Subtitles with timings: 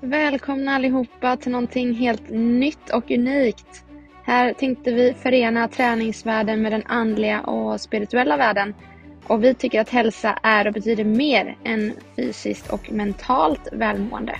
[0.00, 3.84] Välkomna allihopa till någonting helt nytt och unikt.
[4.24, 8.74] Här tänkte vi förena träningsvärlden med den andliga och spirituella världen.
[9.26, 14.38] Och vi tycker att hälsa är och betyder mer än fysiskt och mentalt välmående.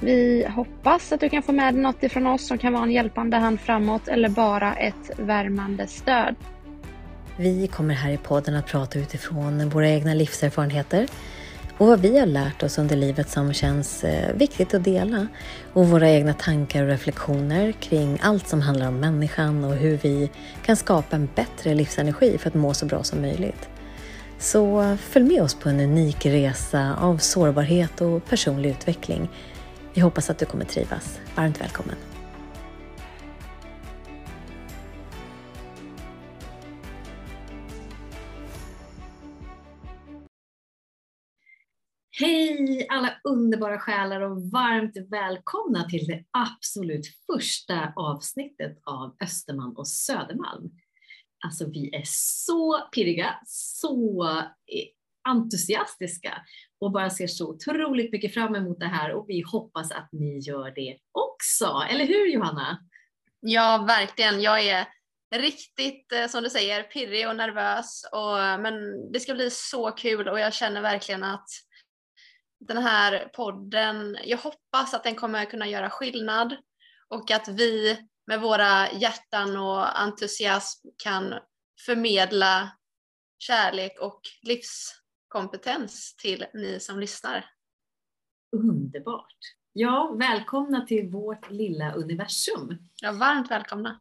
[0.00, 2.90] Vi hoppas att du kan få med dig något ifrån oss som kan vara en
[2.90, 6.34] hjälpande hand framåt eller bara ett värmande stöd.
[7.36, 11.06] Vi kommer här i podden att prata utifrån våra egna livserfarenheter
[11.78, 15.26] och vad vi har lärt oss under livet som känns eh, viktigt att dela
[15.72, 20.30] och våra egna tankar och reflektioner kring allt som handlar om människan och hur vi
[20.64, 23.68] kan skapa en bättre livsenergi för att må så bra som möjligt.
[24.38, 29.28] Så eh, följ med oss på en unik resa av sårbarhet och personlig utveckling.
[29.94, 31.18] Vi hoppas att du kommer trivas.
[31.34, 32.13] Varmt välkommen!
[42.20, 49.88] Hej alla underbara själar och varmt välkomna till det absolut första avsnittet av Österman och
[49.88, 50.70] Södermalm.
[51.44, 54.28] Alltså vi är så pirriga, så
[55.28, 56.42] entusiastiska
[56.80, 60.38] och bara ser så otroligt mycket fram emot det här och vi hoppas att ni
[60.38, 61.82] gör det också.
[61.90, 62.78] Eller hur Johanna?
[63.40, 64.42] Ja, verkligen.
[64.42, 64.86] Jag är
[65.34, 68.04] riktigt, eh, som du säger, pirrig och nervös.
[68.12, 68.74] Och, men
[69.12, 71.48] det ska bli så kul och jag känner verkligen att
[72.66, 76.56] den här podden, jag hoppas att den kommer kunna göra skillnad
[77.08, 81.34] och att vi med våra hjärtan och entusiasm kan
[81.86, 82.70] förmedla
[83.38, 87.50] kärlek och livskompetens till ni som lyssnar.
[88.52, 89.38] Underbart!
[89.72, 92.78] Ja, välkomna till vårt lilla universum.
[93.02, 94.00] Ja, varmt välkomna.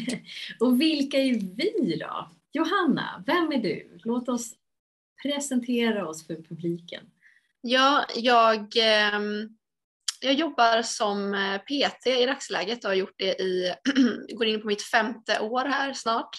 [0.60, 2.30] och vilka är vi då?
[2.52, 3.98] Johanna, vem är du?
[4.04, 4.54] Låt oss
[5.22, 7.10] presentera oss för publiken.
[7.60, 9.48] Ja, jag, ehm,
[10.20, 13.74] jag jobbar som eh, PT i dagsläget och har gjort det i,
[14.34, 16.30] går in på mitt femte år här snart.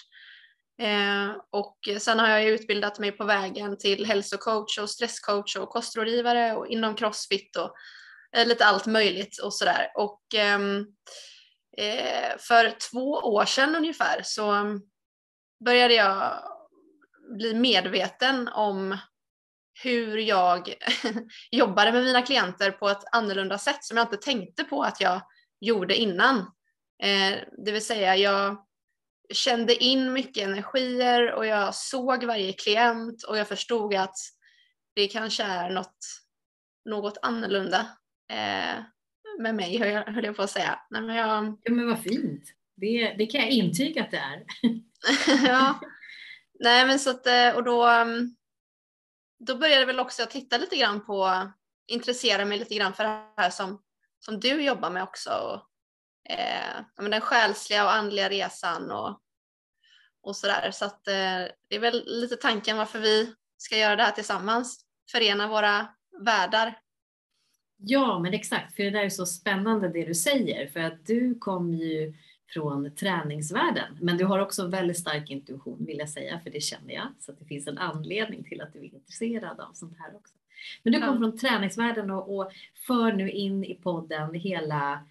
[0.82, 6.56] Eh, och sen har jag utbildat mig på vägen till hälsocoach och stresscoach och kostrådgivare
[6.56, 7.74] och inom crossfit och
[8.36, 9.92] eh, lite allt möjligt och sådär.
[9.94, 10.86] Och ehm,
[12.38, 14.78] för två år sedan ungefär så
[15.64, 16.42] började jag
[17.38, 18.98] bli medveten om
[19.82, 20.74] hur jag
[21.50, 25.20] jobbade med mina klienter på ett annorlunda sätt som jag inte tänkte på att jag
[25.60, 26.38] gjorde innan.
[27.02, 28.66] Eh, det vill säga jag
[29.32, 34.16] kände in mycket energier och jag såg varje klient och jag förstod att
[34.94, 35.98] det kanske är något,
[36.84, 37.80] något annorlunda
[38.32, 38.82] eh,
[39.38, 40.80] med mig, höll jag på att säga.
[40.90, 41.58] Nej, men jag...
[41.62, 42.42] Ja men vad fint.
[42.76, 44.44] Det, det kan jag intyga att det är.
[45.46, 45.80] ja.
[46.60, 48.36] Nej men så att, eh, och då mm,
[49.40, 51.50] då började väl också jag titta lite grann på,
[51.86, 53.82] intressera mig lite grann för det här som,
[54.18, 55.30] som du jobbar med också.
[55.30, 55.66] Och,
[56.32, 59.20] eh, den själsliga och andliga resan och,
[60.22, 60.70] och sådär.
[60.70, 64.84] Så att eh, det är väl lite tanken varför vi ska göra det här tillsammans,
[65.12, 65.88] förena våra
[66.24, 66.78] världar.
[67.76, 71.38] Ja, men exakt, för det där är så spännande det du säger, för att du
[71.38, 72.14] kom ju
[72.52, 73.98] från träningsvärlden.
[74.00, 77.06] Men du har också väldigt stark intuition vill jag säga, för det känner jag.
[77.20, 80.34] Så det finns en anledning till att du är intresserad av sånt här också.
[80.82, 81.18] Men du kom ja.
[81.18, 82.52] från träningsvärlden och, och
[82.86, 85.06] för nu in i podden hela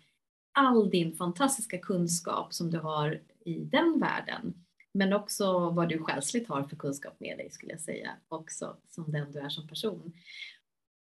[0.52, 4.54] all din fantastiska kunskap som du har i den världen.
[4.94, 9.12] Men också vad du själsligt har för kunskap med dig skulle jag säga, också som
[9.12, 10.14] den du är som person.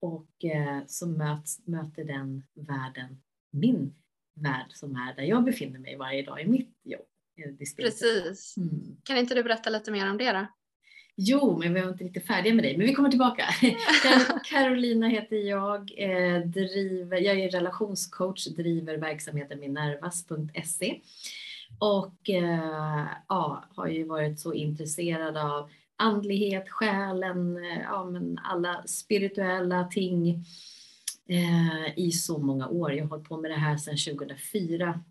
[0.01, 3.95] Och eh, så möts, möter den världen min
[4.37, 7.07] värld som är där jag befinner mig varje dag i mitt jobb.
[7.77, 8.57] Precis.
[8.57, 8.97] Mm.
[9.03, 10.47] Kan inte du berätta lite mer om det då?
[11.19, 13.45] Jo, men vi var inte riktigt färdiga med dig, men vi kommer tillbaka.
[14.45, 21.01] Carolina heter jag, eh, driver, jag är relationscoach, driver verksamheten minervas.se
[21.79, 28.83] och eh, ja, har ju varit så intresserad av andlighet, själen, eh, ja, men alla
[28.87, 30.45] spirituella ting
[31.29, 32.93] eh, i så många år.
[32.93, 35.05] Jag har hållit på med det här sedan 2004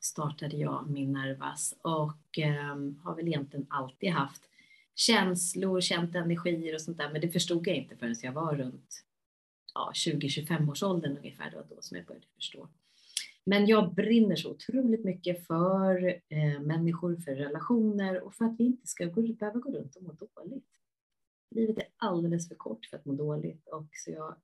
[0.00, 4.42] startade jag min Nervas och eh, har väl egentligen alltid haft
[4.94, 9.04] känslor, känt energier och sånt där, men det förstod jag inte förrän jag var runt
[9.74, 11.50] ja, 20-25 års åldern ungefär.
[11.50, 12.68] Det var då som jag började förstå.
[13.44, 18.64] Men jag brinner så otroligt mycket för eh, människor, för relationer och för att vi
[18.64, 20.66] inte ska gå, behöva gå runt och må dåligt.
[21.50, 24.36] Livet är alldeles för kort för att må dåligt och så jag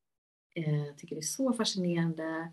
[0.54, 2.52] eh, tycker det är så fascinerande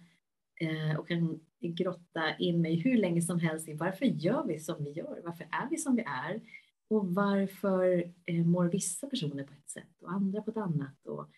[0.62, 4.83] eh, och kan grotta in mig hur länge som helst i varför gör vi som
[4.83, 5.21] vi gör?
[5.24, 6.42] Varför är vi som vi är?
[6.89, 11.07] Och varför eh, mår vissa personer på ett sätt och andra på ett annat?
[11.07, 11.30] Och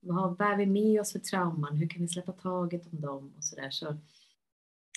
[0.00, 1.76] Vad bär vi med oss för trauman?
[1.76, 3.70] Hur kan vi släppa taget om dem och sådär.
[3.70, 3.96] Så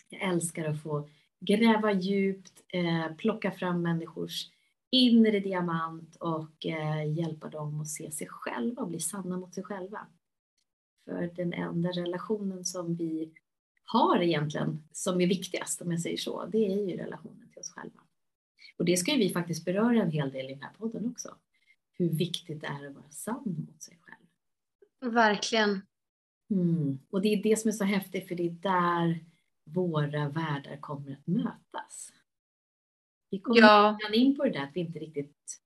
[0.09, 1.09] jag älskar att få
[1.39, 4.51] gräva djupt, eh, plocka fram människors
[4.89, 9.63] inre diamant och eh, hjälpa dem att se sig själva och bli sanna mot sig
[9.63, 10.07] själva.
[11.11, 13.33] För den enda relationen som vi
[13.83, 17.71] har egentligen, som är viktigast om jag säger så, det är ju relationen till oss
[17.71, 17.99] själva.
[18.77, 21.35] Och det ska ju vi faktiskt beröra en hel del i den här podden också.
[21.91, 25.13] Hur viktigt det är att vara sann mot sig själv.
[25.13, 25.81] Verkligen.
[26.49, 26.99] Mm.
[27.09, 29.25] Och det är det som är så häftigt, för det är där
[29.63, 32.11] våra världar kommer att mötas.
[33.29, 33.99] Vi kommer Ja.
[34.13, 35.61] in på det där att vi inte riktigt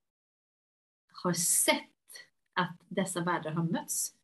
[1.12, 1.90] har sett
[2.52, 4.15] att dessa världar har mötts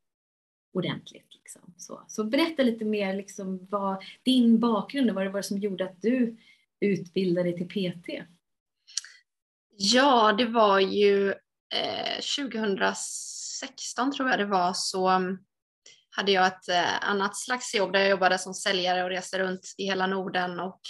[0.72, 1.34] ordentligt.
[1.34, 1.74] Liksom.
[1.76, 5.84] Så, så berätta lite mer liksom vad din bakgrund och vad det var som gjorde
[5.84, 6.36] att du
[6.80, 8.08] utbildade dig till PT.
[9.76, 11.30] Ja, det var ju
[11.74, 15.38] eh, 2016 tror jag det var så mm,
[16.10, 19.74] hade jag ett eh, annat slags jobb där jag jobbade som säljare och reste runt
[19.78, 20.80] i hela Norden och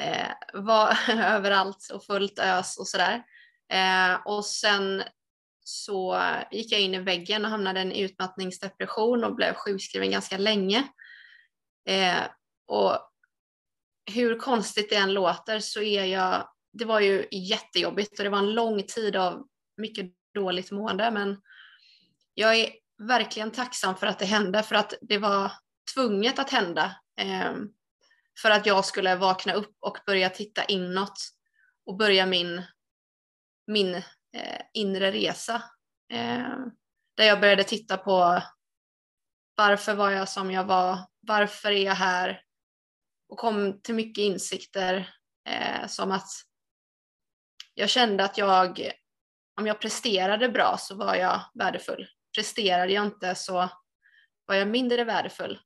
[0.00, 3.22] eh, var överallt och fullt ös och sådär.
[3.72, 5.02] Eh, och sen
[5.64, 6.20] så
[6.50, 10.88] gick jag in i väggen och hamnade i en utmattningsdepression och blev sjukskriven ganska länge.
[11.88, 12.22] Eh,
[12.66, 13.10] och
[14.10, 18.38] hur konstigt det än låter så är jag, det var ju jättejobbigt och det var
[18.38, 19.46] en lång tid av
[19.76, 21.40] mycket dåligt mående men
[22.34, 25.52] jag är verkligen tacksam för att det hände för att det var
[25.94, 27.54] tvunget att hända eh,
[28.42, 31.18] för att jag skulle vakna upp och börja titta inåt
[31.86, 32.62] och börja min,
[33.66, 34.02] min
[34.34, 35.62] Eh, inre resa.
[36.12, 36.56] Eh,
[37.16, 38.42] där jag började titta på
[39.56, 42.42] varför var jag som jag var, varför är jag här?
[43.28, 45.14] Och kom till mycket insikter
[45.48, 46.28] eh, som att
[47.74, 48.92] jag kände att jag,
[49.60, 52.08] om jag presterade bra så var jag värdefull.
[52.36, 53.68] Presterade jag inte så
[54.46, 55.60] var jag mindre värdefull.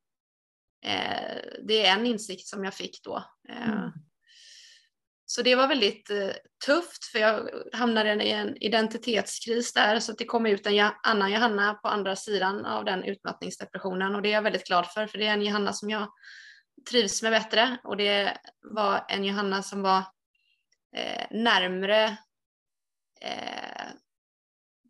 [0.84, 3.24] Eh, det är en insikt som jag fick då.
[3.48, 3.90] Eh, Mm.
[5.30, 6.30] Så det var väldigt eh,
[6.66, 11.32] tufft för jag hamnade i en identitetskris där så att det kom ut en annan
[11.32, 15.18] Johanna på andra sidan av den utmattningsdepressionen och det är jag väldigt glad för för
[15.18, 16.08] det är en Johanna som jag
[16.90, 19.98] trivs med bättre och det var en Johanna som var
[20.96, 22.04] eh, närmre
[23.20, 23.86] eh,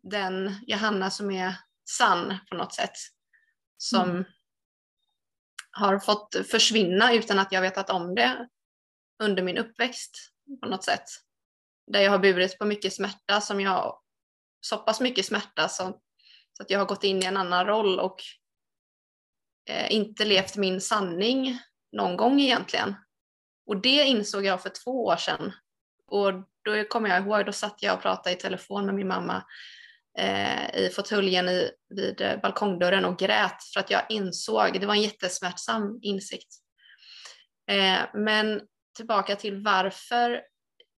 [0.03, 1.55] den Johanna som är
[1.89, 2.95] sann på något sätt.
[3.77, 4.25] Som Mm.
[5.71, 8.47] har fått försvinna utan att jag vetat om det
[9.19, 10.17] under min uppväxt
[10.61, 11.03] på något sätt.
[11.91, 13.99] Där jag har burit på mycket smärta som jag,
[14.61, 15.99] så pass mycket smärta så,
[16.53, 18.23] så att jag har gått in i en annan roll och
[19.69, 21.59] eh, inte levt min sanning
[21.91, 22.95] någon gång egentligen.
[23.65, 25.51] Och det insåg jag för två år sedan.
[26.07, 26.33] Och
[26.63, 29.43] då kommer jag ihåg, då satt jag och pratade i telefon med min mamma
[30.17, 34.95] eh, i fåtöljen i, vid eh, balkongdörren och grät för att jag insåg, det var
[34.95, 36.55] en jättesmärtsam insikt.
[37.71, 38.61] Eh, men
[38.99, 40.43] tillbaka till varför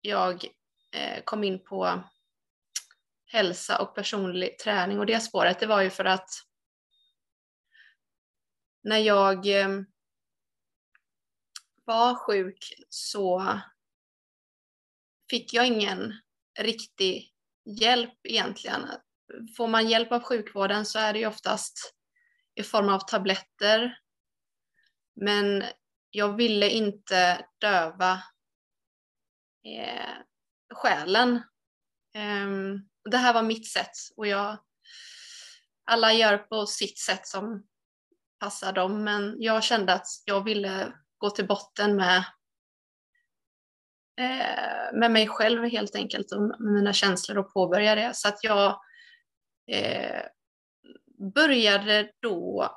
[0.01, 0.46] jag
[0.92, 2.04] eh, kom in på
[3.25, 6.30] hälsa och personlig träning och det spåret, det var ju för att
[8.84, 9.69] när jag eh,
[11.86, 13.60] var sjuk så
[15.30, 16.13] fick jag ingen
[16.60, 17.34] riktig
[17.66, 18.81] hjälp egentligen.
[19.57, 21.94] Får man hjälp av sjukvården så är det ju oftast
[22.56, 24.00] i form av tabletter.
[25.15, 25.63] Men
[26.12, 28.13] jag ville inte döva
[29.66, 30.16] eh,
[30.74, 31.36] själen.
[32.16, 32.48] Eh,
[33.10, 34.58] det här var mitt sätt och jag,
[35.86, 37.63] alla gör på sitt sätt som
[38.39, 42.18] passar dem men jag kände att jag ville gå till botten med
[44.20, 48.12] eh, med mig själv helt enkelt och med mina känslor och påbörja det.
[48.16, 48.80] Så att jag
[49.72, 50.22] eh,
[51.34, 52.70] började då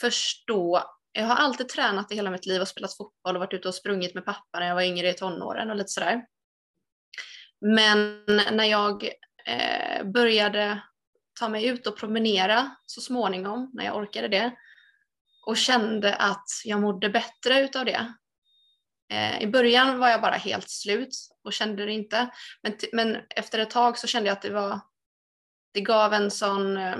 [0.00, 0.82] förstå,
[1.14, 3.74] jag har alltid tränat i hela mitt liv och spelat fotboll och varit ute och
[3.74, 6.26] sprungit med pappa när jag var yngre i tonåren och lite sådär.
[7.60, 9.04] Men när jag
[9.46, 10.82] eh, började
[11.40, 14.52] ta mig ut och promenera så småningom, när jag orkade det,
[15.46, 18.14] och kände att jag mådde bättre utav det,
[19.14, 22.30] Eh, I början var jag bara helt slut och kände det inte.
[22.62, 24.80] Men, men efter ett tag så kände jag att det var
[25.72, 26.96] det gav en sån eh,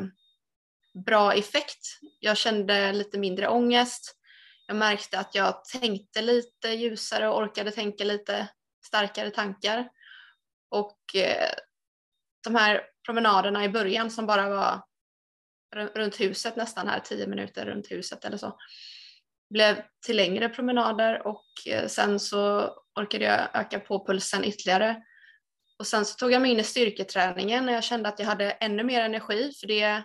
[0.94, 1.98] bra effekt.
[2.20, 4.16] Jag kände lite mindre ångest.
[4.66, 8.48] Jag märkte att jag tänkte lite ljusare och orkade tänka lite
[8.86, 9.88] starkare tankar.
[10.68, 11.50] Och eh,
[12.44, 14.82] de här promenaderna i början som bara var
[15.74, 18.58] runt huset nästan här, tio minuter runt huset eller så
[19.50, 25.02] blev till längre promenader och eh, sen så orkade jag öka på pulsen ytterligare.
[25.78, 28.50] Och sen så tog jag mig in i styrketräningen när jag kände att jag hade
[28.50, 30.04] ännu mer energi för det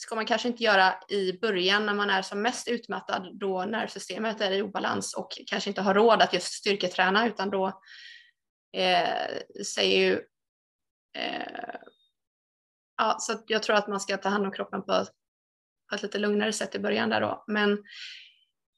[0.00, 4.40] ska man kanske inte göra i början när man är som mest utmattad då nervsystemet
[4.40, 7.66] är i obalans och kanske inte har råd att just styrketräna utan då
[8.76, 10.14] eh, säger ju
[11.16, 11.74] eh,
[12.96, 15.06] ja, så jag tror att man ska ta hand om kroppen på,
[15.88, 17.44] på ett lite lugnare sätt i början där då.
[17.46, 17.84] Men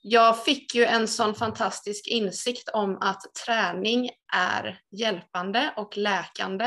[0.02, 6.64] jag fick ju en sån fantastisk insikt om att träning är hjälpande och läkande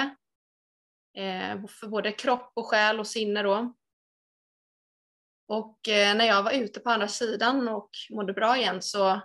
[1.18, 3.74] eh, för både kropp och själ och sinne då.
[5.48, 9.22] Och eh, när jag var ute på andra sidan och mådde bra igen så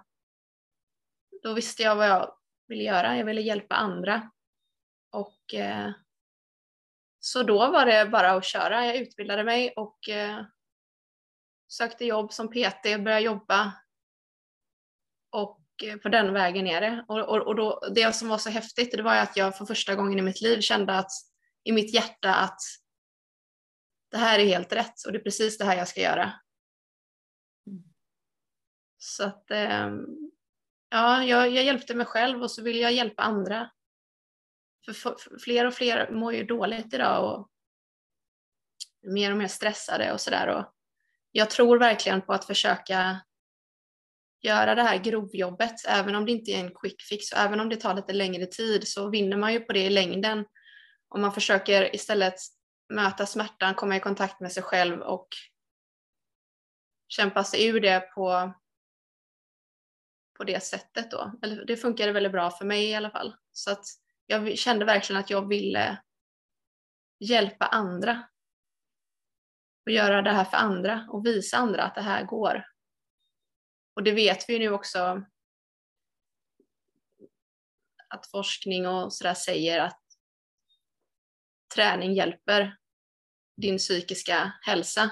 [1.43, 2.35] då visste jag vad jag
[2.69, 3.17] ville göra.
[3.17, 4.31] Jag ville hjälpa andra.
[5.11, 5.93] Och eh,
[7.21, 8.87] så då var det bara att köra.
[8.87, 10.45] Jag utbildade mig och eh,
[11.69, 13.73] sökte jobb som PT, började jobba.
[15.31, 15.65] Och
[16.03, 17.05] på den vägen är det.
[17.09, 19.95] Och, och, och då, det som var så häftigt det var att jag för första
[19.95, 21.11] gången i mitt liv kände att
[21.65, 22.61] i mitt hjärta att
[24.11, 26.33] det här är helt rätt och det är precis det här jag ska göra.
[27.67, 27.83] Mm.
[28.99, 30.07] Så att ehm,
[30.91, 33.71] ja, jag, jag hjälpte mig själv och så vill jag hjälpa andra.
[34.85, 37.51] För, för fler och fler mår ju dåligt idag och
[39.03, 40.65] mer och mer stressade och sådär.
[41.33, 43.21] Jag tror verkligen på att försöka
[44.43, 47.69] göra det här grovjobbet, även om det inte är en quick fix och även om
[47.69, 50.47] det tar lite längre tid så vinner man ju på det i längden.
[51.09, 52.35] Om man försöker istället
[52.89, 55.29] möta smärtan, komma i kontakt med sig själv och
[57.09, 58.55] kämpa sig ur det på,
[60.39, 61.33] på det sättet då.
[61.43, 63.37] Eller det funkade väldigt bra för mig i alla fall.
[63.53, 63.85] Så att
[64.27, 66.03] jag kände verkligen att jag ville
[67.21, 68.29] hjälpa andra.
[69.87, 72.65] Och göra det här för andra och visa andra att det här går.
[73.95, 75.23] Och det vet vi ju nu också
[78.09, 80.08] att forskning och sådär säger att
[81.75, 82.77] träning hjälper
[83.57, 85.11] din psykiska hälsa.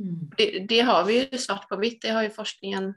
[0.00, 0.30] Mm.
[0.36, 2.94] Det, det, har vi ju svart på vitt, det har ju forskningen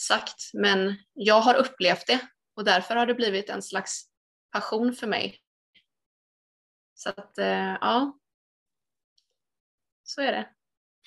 [0.00, 2.20] sagt, men jag har upplevt det
[2.56, 4.10] och därför har det blivit en slags
[4.52, 5.38] passion för mig.
[6.94, 8.18] Så att eh, ja,
[10.02, 10.48] så är det.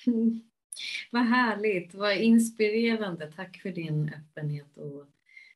[0.06, 0.40] Mm.
[1.10, 3.32] Vad härligt, vad inspirerande.
[3.32, 5.06] Tack för din öppenhet och,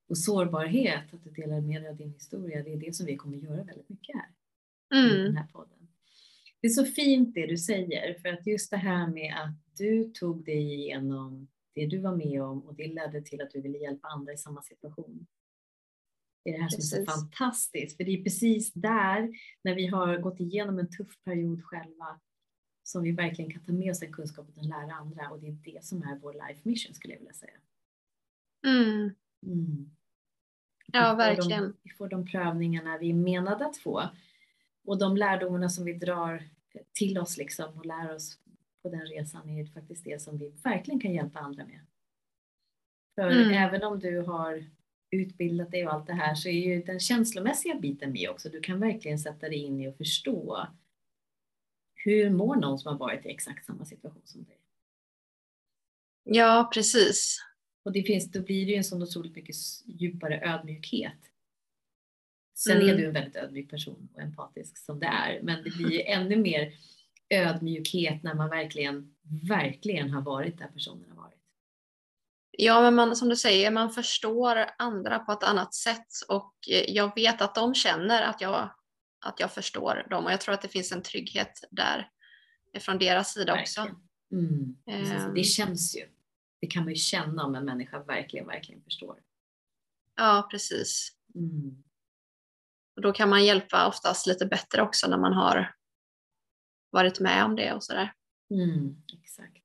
[0.09, 2.63] och sårbarhet, att du delar med dig av din historia.
[2.63, 4.29] Det är det som vi kommer göra väldigt mycket här
[4.95, 5.11] mm.
[5.11, 5.79] i den här podden.
[6.61, 10.05] Det är så fint det du säger, för att just det här med att du
[10.05, 13.79] tog dig igenom det du var med om och det ledde till att du ville
[13.79, 15.27] hjälpa andra i samma situation.
[16.45, 16.91] Det är det här precis.
[16.91, 19.33] som är så fantastiskt, för det är precis där,
[19.65, 22.21] när vi har gått igenom en tuff period själva,
[22.83, 25.53] som vi verkligen kan ta med oss den kunskapen och lära andra och det är
[25.53, 27.59] det som är vår life mission skulle jag vilja säga.
[28.67, 29.15] Mm.
[29.47, 29.91] Mm.
[30.93, 31.77] Ja, verkligen.
[31.83, 34.11] Vi får de prövningarna vi är menade att få
[34.89, 36.49] och de lärdomarna som vi drar
[36.93, 38.39] till oss liksom och lär oss
[38.83, 41.81] på den resan är faktiskt det som vi verkligen kan hjälpa andra med.
[43.15, 43.51] För mm.
[43.51, 44.65] även om du har
[45.11, 48.49] utbildat dig och allt det här så är ju den känslomässiga biten med också.
[48.49, 50.67] Du kan verkligen sätta dig in i och förstå
[51.95, 54.59] hur mår någon som har varit i exakt samma situation som dig?
[56.25, 57.39] Ja, precis.
[57.83, 61.28] Och det finns, då blir det ju en sån otroligt mycket djupare ödmjukhet.
[62.59, 62.89] Sen mm.
[62.89, 66.01] är du en väldigt ödmjuk person och empatisk som det är, men det blir ju
[66.03, 66.73] ännu mer
[67.31, 69.15] ödmjukhet när man verkligen,
[69.49, 71.39] verkligen har varit där personen har varit.
[72.51, 76.55] Ja, men man, som du säger, man förstår andra på ett annat sätt och
[76.89, 78.71] jag vet att de känner att jag,
[79.27, 82.11] att jag förstår dem och jag tror att det finns en trygghet där
[82.81, 83.89] från deras sida verkligen.
[83.89, 84.01] också.
[84.33, 84.77] Mm.
[85.27, 86.03] Um, det känns ju.
[86.61, 89.23] Det kan man ju känna om en människa verkligen, verkligen förstår.
[90.17, 91.13] Ja, precis.
[91.35, 91.83] Mm.
[92.99, 95.75] Och då kan man hjälpa oftast lite bättre också när man har
[96.91, 98.13] varit med om det och sådär.
[98.51, 99.65] Mm, exakt.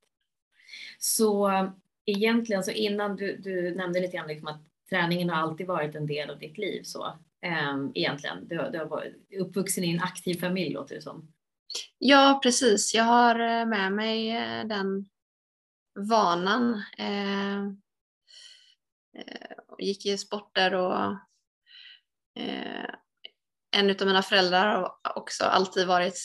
[1.00, 1.52] Så
[2.06, 6.08] egentligen så innan du, du nämnde lite grann liksom att träningen har alltid varit en
[6.08, 8.48] del av ditt liv så ähm, egentligen.
[8.48, 11.34] Du, du har varit uppvuxen i en aktiv familj låter det som.
[11.98, 12.94] Ja, precis.
[12.94, 15.06] Jag har eh, med mig eh, den
[16.10, 16.84] vanan.
[16.98, 17.64] Eh,
[19.18, 21.12] eh, gick i sporter och
[22.40, 22.90] eh,
[23.74, 26.20] en av mina föräldrar har också alltid varit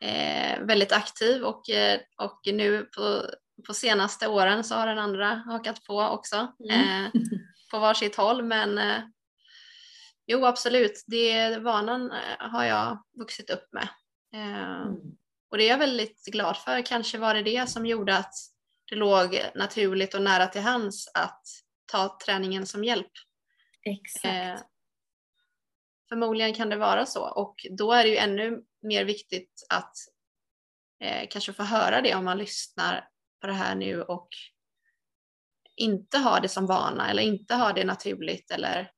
[0.00, 3.22] eh, väldigt aktiv och, eh, och nu på,
[3.66, 7.04] på senaste åren så har den andra hakat på också mm.
[7.04, 7.10] eh,
[7.70, 8.42] på varsitt håll.
[8.42, 9.02] Men eh,
[10.26, 13.88] jo, absolut, det vanan eh, har jag vuxit upp med.
[14.34, 14.94] Eh, mm.
[15.50, 16.86] Och det är jag väldigt glad för.
[16.86, 18.34] Kanske var det det som gjorde att
[18.90, 21.42] det låg naturligt och nära till hands att
[21.92, 23.12] ta träningen som hjälp.
[23.84, 24.64] Exakt.
[26.08, 29.94] Förmodligen kan det vara så och då är det ju ännu mer viktigt att
[31.00, 33.08] eh, kanske få höra det om man lyssnar
[33.40, 34.28] på det här nu och
[35.76, 38.92] inte har det som vana eller inte har det naturligt eller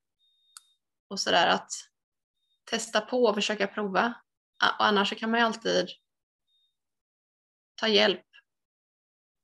[1.09, 1.71] och sådär att
[2.64, 4.14] testa på och försöka prova.
[4.79, 5.88] Och annars kan man ju alltid
[7.75, 8.26] ta hjälp.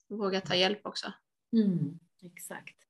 [0.09, 1.13] Våga ta hjälp också.
[1.53, 2.86] Mm, exakt.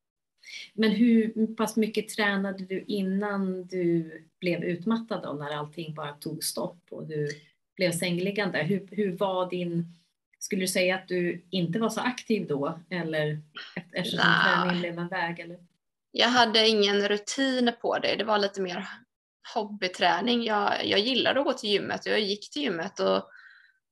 [0.75, 6.45] Men hur pass mycket tränade du innan du blev utmattad då, när allting bara tog
[6.45, 7.29] stopp och du
[7.77, 8.59] blev sängliggande?
[8.59, 9.85] Hur, hur var din,
[10.39, 13.41] skulle du säga att du inte var så aktiv då eller
[13.93, 14.63] eftersom nah.
[14.63, 15.41] träningen blev en väg?
[15.41, 15.59] Eller?
[16.11, 18.89] Jag hade ingen rutin på det, det var lite mer
[19.55, 20.45] hobbyträning.
[20.45, 23.31] Jag, jag gillade att gå till gymmet och jag gick till gymmet och,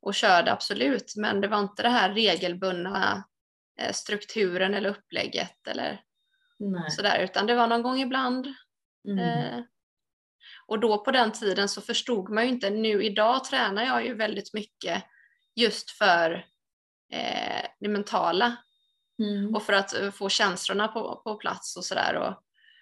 [0.01, 3.25] och körde absolut, men det var inte det här regelbundna
[3.81, 6.01] eh, strukturen eller upplägget eller
[6.59, 6.91] Nej.
[6.91, 8.55] sådär, utan det var någon gång ibland.
[9.09, 9.19] Mm.
[9.19, 9.65] Eh,
[10.67, 14.15] och då på den tiden så förstod man ju inte, nu idag tränar jag ju
[14.15, 15.05] väldigt mycket
[15.55, 16.47] just för
[17.13, 18.57] eh, det mentala
[19.23, 19.55] mm.
[19.55, 22.37] och för att eh, få känslorna på, på plats och sådär.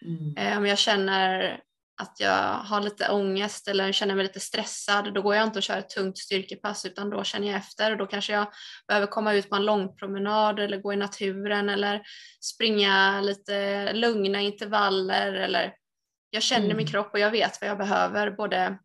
[0.06, 0.36] mm.
[0.36, 1.60] eh, om jag känner
[2.02, 5.62] att jag har lite ångest eller känner mig lite stressad, då går jag inte och
[5.62, 8.46] kör ett tungt styrkepass utan då känner jag efter och då kanske jag
[8.88, 12.02] behöver komma ut på en långpromenad eller gå i naturen eller
[12.40, 15.74] springa lite lugna intervaller eller
[16.30, 16.76] jag känner mm.
[16.76, 18.78] min kropp och jag vet vad jag behöver, både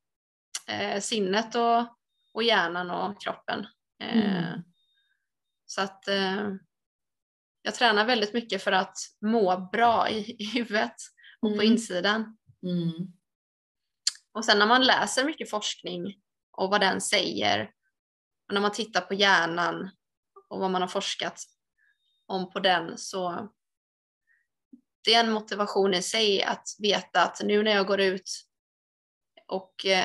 [0.67, 1.79] eh, sinnet och,
[2.33, 3.67] och hjärnan och kroppen.
[4.03, 4.63] Eh, mm.
[5.65, 6.49] Så att eh,
[7.61, 10.95] jag tränar väldigt mycket för att må bra i, i huvudet
[11.41, 11.57] och mm.
[11.57, 12.37] på insidan.
[12.63, 13.13] Mm.
[14.31, 16.21] Och sen när man läser mycket forskning
[16.51, 17.71] och vad den säger
[18.47, 19.89] och när man tittar på hjärnan
[20.49, 21.43] och vad man har forskat
[22.25, 23.49] om på den så
[25.03, 28.47] det är en motivation i sig att veta att nu när jag går ut
[29.47, 30.03] och eh,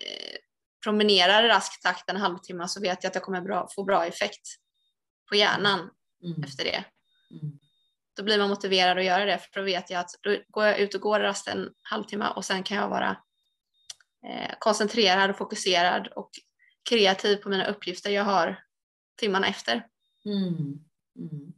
[0.00, 0.36] eh,
[0.84, 4.06] promenerar i rask takt en halvtimme så vet jag att jag kommer bra, få bra
[4.06, 4.46] effekt
[5.28, 5.90] på hjärnan
[6.24, 6.42] mm.
[6.42, 6.84] efter det.
[7.30, 7.58] Mm.
[8.16, 10.78] Då blir man motiverad att göra det för då vet jag att då går jag
[10.78, 13.16] ut och går rast en halvtimme och sen kan jag vara
[14.26, 16.30] eh, koncentrerad och fokuserad och
[16.90, 18.62] kreativ på mina uppgifter jag har
[19.20, 19.86] timmarna efter.
[20.24, 20.54] Mm.
[21.18, 21.52] mm.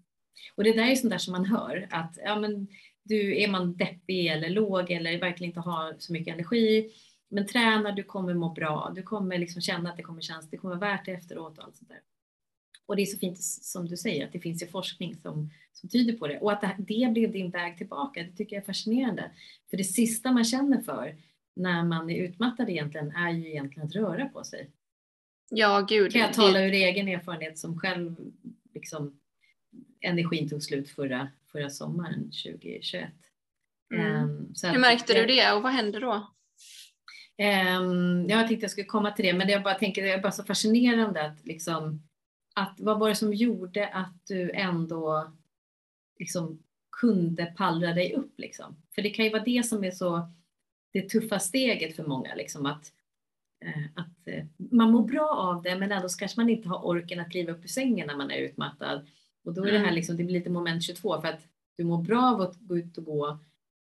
[0.56, 2.68] Och det där är sånt där som man hör att ja, men
[3.02, 6.90] du, är man deppig eller låg eller verkligen inte har så mycket energi,
[7.30, 10.56] men tränar du kommer må bra, du kommer liksom känna att det kommer kännas, det
[10.56, 12.00] kommer vara värt det efteråt och allt sånt där.
[12.88, 15.88] Och det är så fint som du säger att det finns ju forskning som, som
[15.88, 18.22] tyder på det och att det, det blev din väg tillbaka.
[18.22, 19.30] Det tycker jag är fascinerande.
[19.70, 21.16] För det sista man känner för
[21.56, 24.70] när man är utmattad egentligen är ju egentligen att röra på sig.
[25.50, 26.12] Ja, gud.
[26.12, 28.16] Kan jag tala ur egen erfarenhet som själv
[28.74, 29.20] liksom
[30.00, 33.10] energin tog slut förra, förra sommaren 2021.
[33.94, 34.22] Mm.
[34.22, 36.12] Um, Hur märkte du det och vad hände då?
[37.78, 40.32] Um, jag tänkte jag skulle komma till det, men jag bara tänker det är bara
[40.32, 42.07] så fascinerande att liksom
[42.58, 45.32] att vad var det som gjorde att du ändå
[46.18, 46.62] liksom
[47.00, 48.76] kunde pallra dig upp liksom?
[48.94, 50.28] För det kan ju vara det som är så
[50.92, 52.92] det tuffa steget för många liksom att
[53.64, 57.20] eh, att eh, man mår bra av det men ändå kanske man inte har orken
[57.20, 59.06] att kliva upp ur sängen när man är utmattad
[59.44, 59.94] och då är det här mm.
[59.94, 61.40] liksom, det blir lite moment 22 för att
[61.76, 63.38] du mår bra av att gå ut och gå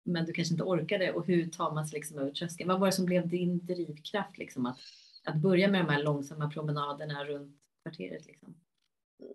[0.05, 2.69] men du kanske inte orkar det och hur tar man sig liksom över tröskeln?
[2.69, 4.79] Vad var det som blev din drivkraft liksom att,
[5.25, 8.27] att börja med de här långsamma promenaderna runt kvarteret?
[8.27, 8.55] Liksom?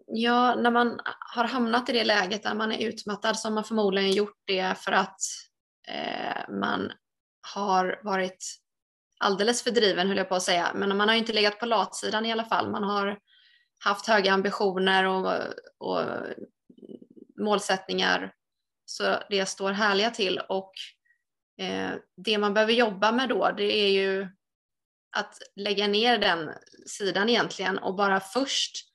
[0.08, 1.00] Ja, när man
[1.36, 4.78] har hamnat i det läget där man är utmattad så har man förmodligen gjort det
[4.78, 5.20] för att
[5.88, 6.92] eh, man
[7.54, 8.46] har varit
[9.20, 12.26] alldeles för driven höll jag på att säga, men man har inte legat på latsidan
[12.26, 12.72] i alla fall.
[12.72, 13.20] Man har
[13.84, 15.34] haft höga ambitioner och,
[15.78, 16.04] och
[17.40, 18.34] målsättningar.
[18.86, 20.40] Så det står härliga till.
[20.50, 20.72] Och
[21.62, 21.92] eh,
[22.26, 24.28] det man behöver jobba med då det är ju
[25.18, 26.52] att lägga ner den
[26.86, 28.87] sidan egentligen och bara först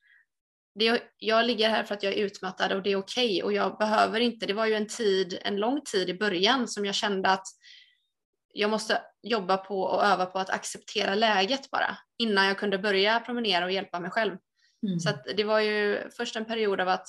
[0.75, 3.53] det, jag ligger här för att jag är utmattad och det är okej okay, och
[3.53, 6.95] jag behöver inte, det var ju en tid, en lång tid i början som jag
[6.95, 7.47] kände att
[8.53, 13.19] jag måste jobba på och öva på att acceptera läget bara innan jag kunde börja
[13.19, 14.37] promenera och hjälpa mig själv.
[14.87, 14.99] Mm.
[14.99, 17.07] Så det var ju först en period av att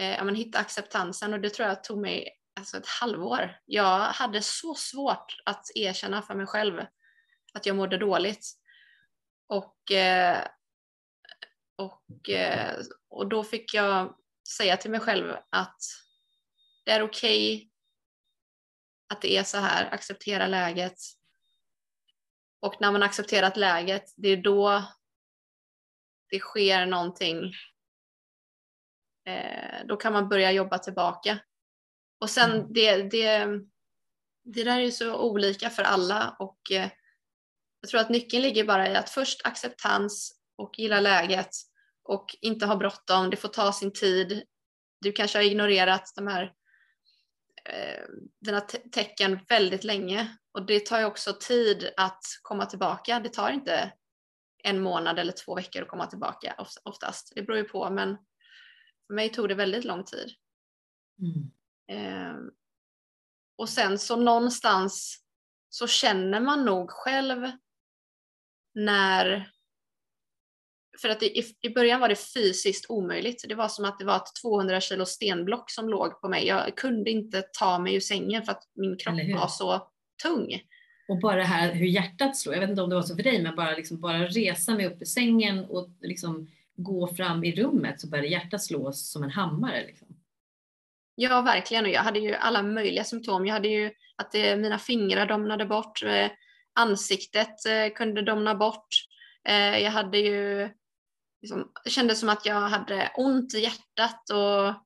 [0.00, 2.28] eh, men, hitta acceptansen och det tror jag tog mig
[2.60, 3.58] alltså, ett halvår.
[3.64, 6.80] Jag hade så svårt att erkänna för mig själv
[7.54, 8.46] att jag mådde dåligt.
[9.48, 10.44] Och, eh,
[11.78, 14.16] och, eh, och då fick jag
[14.56, 15.80] säga till mig själv att
[16.84, 17.68] det är okej okay
[19.08, 20.98] att det är så här, acceptera läget.
[22.60, 24.84] Och när man accepterat läget, det är då
[26.30, 27.52] det sker någonting,
[29.24, 31.38] eh, då kan man börja jobba tillbaka.
[32.20, 32.72] Och sen mm.
[32.72, 33.46] det, det,
[34.44, 36.90] det där är ju så olika för alla och eh,
[37.80, 41.50] jag tror att nyckeln ligger bara i att först acceptans och gilla läget
[42.08, 43.30] och inte ha bråttom.
[43.30, 44.42] Det får ta sin tid.
[45.00, 46.54] Du kanske har ignorerat de här
[47.64, 48.04] eh,
[48.40, 53.20] dina te tecken väldigt länge och det tar ju också tid att komma tillbaka.
[53.20, 53.92] Det tar inte
[54.64, 57.32] en månad eller två veckor att komma tillbaka oftast.
[57.34, 58.16] Det beror ju på men
[59.06, 60.34] för mig tog det väldigt lång tid.
[61.20, 61.50] Mm.
[61.90, 62.36] Eh,
[63.56, 65.24] och sen så någonstans
[65.68, 67.50] så känner man nog själv
[68.74, 69.52] när
[71.00, 73.44] för att i, i början var det fysiskt omöjligt.
[73.48, 76.46] Det var som att det var ett 200 kilo stenblock som låg på mig.
[76.46, 79.88] Jag kunde inte ta mig ur sängen för att min kropp var så
[80.22, 80.60] tung.
[81.08, 83.22] Och bara det här hur hjärtat slår, jag vet inte om det var så för
[83.22, 87.52] dig, men bara, liksom, bara resa mig upp ur sängen och liksom gå fram i
[87.52, 89.86] rummet så började hjärtat slå som en hammare.
[89.86, 90.08] Liksom.
[91.14, 91.84] Ja, verkligen.
[91.84, 93.46] Och jag hade ju alla möjliga symptom.
[93.46, 96.30] Jag hade ju att det, mina fingrar domnade bort, eh,
[96.74, 98.88] ansiktet eh, kunde domna bort.
[99.48, 100.70] Eh, jag hade ju,
[101.42, 104.84] liksom, det kändes som att jag hade ont i hjärtat och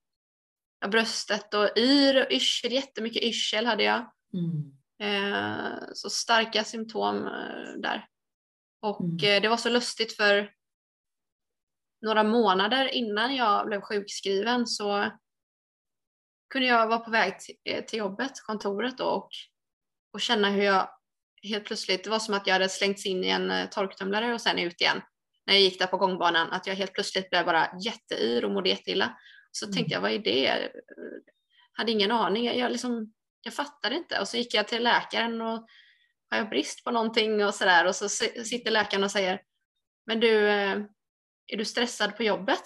[0.81, 4.12] ja, bröstet och yr och yrsel, jättemycket yrsel hade jag.
[4.35, 4.73] Mm.
[5.95, 7.23] Så starka symptom
[7.77, 8.07] där.
[8.83, 9.43] Och mm.
[9.43, 10.53] det var så lustigt för
[12.03, 15.11] några månader innan jag blev sjukskriven så
[16.51, 19.29] kunde jag vara på väg till, eh, till jobbet, kontoret då, och,
[20.12, 20.88] och känna hur jag
[21.43, 24.41] helt plötsligt, det var som att jag hade slängts in i en eh, torktumlare och
[24.41, 25.01] sen ut igen
[25.47, 28.69] när jag gick där på gångbanan, att jag helt plötsligt blev bara jätteyr och mådde
[28.69, 29.19] jätteilla.
[29.51, 29.75] Så mm.
[29.75, 30.43] tänkte jag, vad är det?
[30.43, 30.71] Jag
[31.73, 32.45] hade ingen aning.
[32.45, 34.21] Jag, liksom, jag fattade inte.
[34.21, 35.67] Och så gick jag till läkaren och
[36.31, 37.87] har jag brist på någonting och sådär.
[37.87, 39.41] Och så sitter läkaren och säger,
[40.07, 40.79] men du, eh,
[41.47, 42.63] är du stressad på jobbet?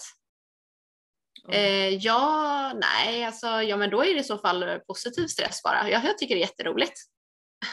[1.53, 5.91] Eh, ja, nej, alltså, ja men då är det i så fall positiv stress bara.
[5.91, 7.01] Jag, jag tycker det är jätteroligt.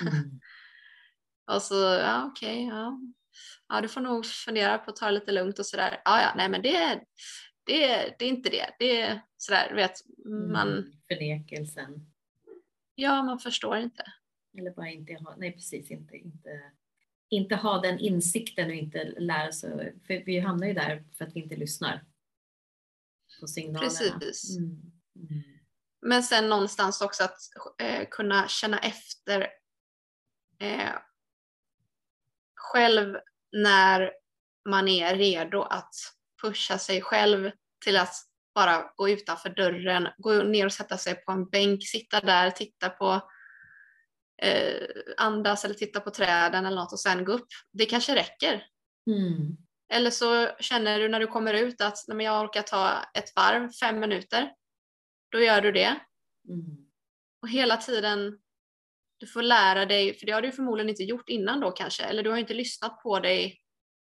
[0.02, 0.14] Mm.
[1.52, 3.00] och så, ja okej, okay, ja.
[3.76, 3.82] Ja.
[3.82, 6.02] du får nog fundera på att ta det lite lugnt och sådär.
[6.06, 7.04] Ja, ja, nej men det,
[7.64, 8.76] det, det är inte det.
[8.80, 9.92] Det är sådär, vet
[10.52, 10.68] man.
[10.68, 12.14] Mm, förnekelsen.
[12.96, 14.04] Ja, man förstår inte.
[14.58, 16.72] Eller bara inte ha, nej precis, inte, inte,
[17.30, 19.96] inte ha den insikten och inte lära sig.
[20.08, 22.06] För vi hamnar ju där för att vi inte lyssnar
[23.40, 24.20] på signalerna.
[24.20, 24.58] Precis.
[24.58, 24.70] Mm.
[25.16, 25.44] Mm.
[26.02, 27.38] Men sen någonstans också att
[27.82, 29.48] eh, kunna känna efter
[30.60, 30.92] eh,
[32.56, 33.16] själv
[33.54, 34.12] när
[34.70, 35.96] man är redo att
[36.42, 37.52] pusha sig själv
[37.86, 38.16] till att
[38.56, 42.90] bara gå utanför dörren, gå ner och sätta sig på en bänk, sitta där, titta
[42.90, 43.30] på
[44.42, 44.88] eh,
[45.18, 47.48] andas eller titta på träden eller något och sen gå upp.
[47.72, 48.66] Det kanske räcker.
[49.08, 49.58] Mm.
[49.94, 53.72] Eller så känner du när du kommer ut att när jag orkar ta ett varv,
[53.72, 54.52] fem minuter.
[55.32, 56.00] Då gör du det.
[56.50, 56.78] Mm.
[57.42, 58.40] Och hela tiden,
[59.18, 62.24] du får lära dig, för det har du förmodligen inte gjort innan då kanske, eller
[62.24, 63.60] du har inte lyssnat på dig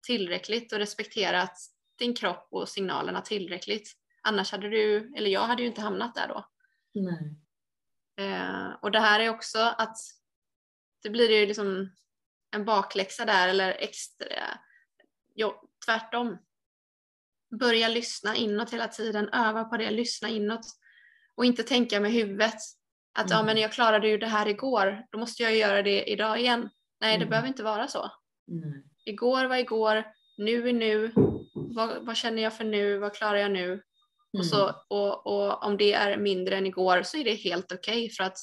[0.07, 1.57] tillräckligt och respekterat
[1.97, 3.93] din kropp och signalerna tillräckligt.
[4.21, 6.45] Annars hade du, eller jag hade ju inte hamnat där då.
[6.93, 7.35] Nej.
[8.19, 9.97] Eh, och det här är också att
[11.03, 11.91] det blir ju liksom
[12.51, 14.27] en bakläxa där eller extra
[15.35, 16.37] jo, tvärtom.
[17.59, 20.65] Börja lyssna inåt hela tiden, öva på det, lyssna inåt
[21.35, 22.59] och inte tänka med huvudet
[23.17, 23.37] att mm.
[23.37, 26.69] ja, men jag klarade ju det här igår, då måste jag göra det idag igen.
[27.01, 27.19] Nej, mm.
[27.19, 28.11] det behöver inte vara så.
[28.51, 28.83] Mm.
[29.05, 30.03] Igår var igår,
[30.37, 31.11] nu är nu,
[31.53, 33.81] vad, vad, känner jag för nu, vad klarar jag nu?
[34.37, 34.75] Och, så, mm.
[34.87, 38.23] och, och, om det är mindre än igår så är det helt okej okay för
[38.23, 38.37] att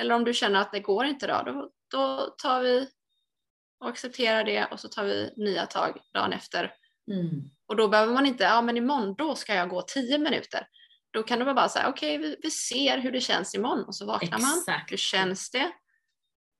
[0.00, 2.88] eller om du känner att det går inte då, då, då tar vi
[3.80, 6.72] och accepterar det och så tar vi nya tag dagen efter.
[7.12, 7.42] Mm.
[7.66, 10.66] Och då behöver man inte, ja men imorgon då ska jag gå tio minuter.
[11.14, 13.94] Då kan du bara säga, okej okay, vi, vi, ser hur det känns imorgon och
[13.94, 14.66] så vaknar Exakt.
[14.66, 14.80] man.
[14.88, 15.72] Hur känns det?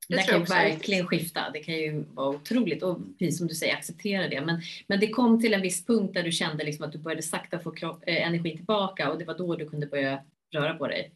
[0.08, 1.50] Det, det kan verkligen skifta.
[1.50, 4.40] Det kan ju vara otroligt och precis som du säger acceptera det.
[4.40, 7.22] Men, men det kom till en viss punkt där du kände liksom att du började
[7.22, 10.86] sakta få kropp, äh, energin tillbaka och det var då du kunde börja röra på
[10.86, 11.14] dig.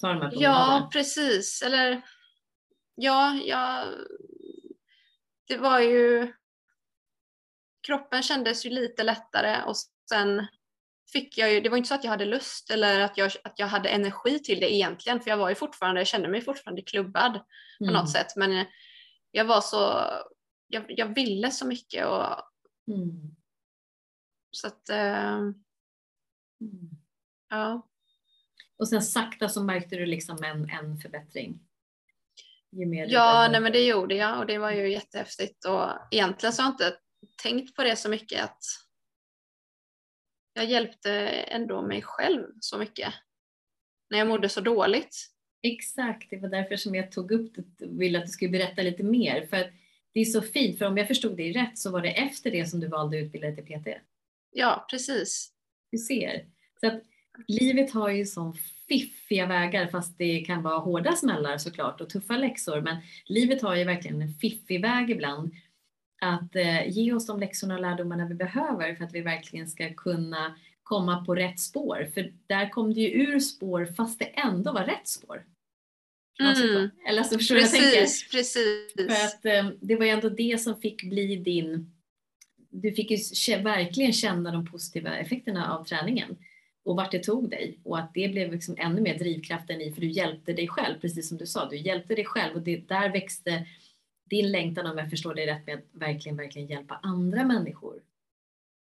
[0.00, 1.62] Ta de här ja, precis.
[1.62, 2.02] Eller
[2.94, 3.86] ja, jag
[5.50, 6.32] det var ju,
[7.86, 9.76] kroppen kändes ju lite lättare och
[10.08, 10.46] sen
[11.12, 13.58] fick jag ju, det var inte så att jag hade lust eller att jag, att
[13.58, 16.82] jag hade energi till det egentligen, för jag var ju fortfarande, jag kände mig fortfarande
[16.82, 17.32] klubbad
[17.78, 17.94] på mm.
[17.94, 18.66] något sätt, men
[19.30, 20.04] jag var så,
[20.66, 22.26] jag, jag ville så mycket och
[22.94, 23.36] mm.
[24.50, 25.54] så att, mm.
[27.48, 27.86] ja.
[28.78, 31.60] Och sen sakta så märkte du liksom en, en förbättring?
[33.08, 36.68] ja, nej, men det gjorde jag och det var ju jättehäftigt och egentligen så har
[36.68, 36.96] jag inte
[37.42, 38.62] tänkt på det så mycket att
[40.52, 43.14] jag hjälpte ändå mig själv så mycket
[44.10, 45.26] när jag mådde så dåligt.
[45.62, 48.82] Exakt, det var därför som jag tog upp det och ville att du skulle berätta
[48.82, 49.46] lite mer.
[49.46, 49.70] För att
[50.12, 52.66] det är så fint, för om jag förstod dig rätt så var det efter det
[52.66, 53.88] som du valde att utbilda dig till PT.
[54.50, 55.52] Ja, precis.
[55.90, 56.44] Du ser.
[56.80, 57.02] Så att
[57.46, 58.54] livet har ju så
[58.88, 62.80] fiffiga vägar fast det kan vara hårda smällar såklart och tuffa läxor.
[62.80, 65.54] Men livet har ju verkligen en fiffig väg ibland
[66.20, 69.94] att eh, ge oss de läxorna och lärdomarna vi behöver för att vi verkligen ska
[69.94, 72.08] kunna komma på rätt spår.
[72.14, 75.44] För där kom det ju ur spår fast det ändå var rätt spår.
[76.40, 76.90] Mm.
[77.08, 78.30] Eller så förstår precis, jag tänker.
[78.30, 78.94] Precis.
[78.96, 81.92] För att eh, det var ju ändå det som fick bli din
[82.70, 83.16] du fick ju
[83.62, 86.36] verkligen känna de positiva effekterna av träningen
[86.84, 90.00] och vart det tog dig och att det blev liksom ännu mer drivkraften i för
[90.00, 93.12] du hjälpte dig själv, precis som du sa, du hjälpte dig själv och det, där
[93.12, 93.66] växte
[94.30, 98.02] din längtan om jag förstår dig rätt med att verkligen, verkligen hjälpa andra människor.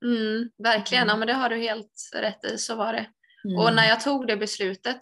[0.05, 1.13] Mm, verkligen, mm.
[1.13, 3.07] ja men det har du helt rätt i, så var det.
[3.45, 3.59] Mm.
[3.59, 5.01] Och när jag tog det beslutet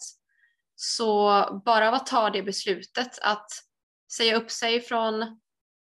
[0.77, 1.29] så
[1.65, 3.51] bara av att ta det beslutet att
[4.13, 5.23] säga upp sig från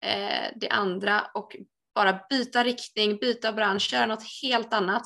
[0.04, 1.56] eh, det andra och
[1.94, 5.02] bara byta riktning, byta bransch, göra något helt annat.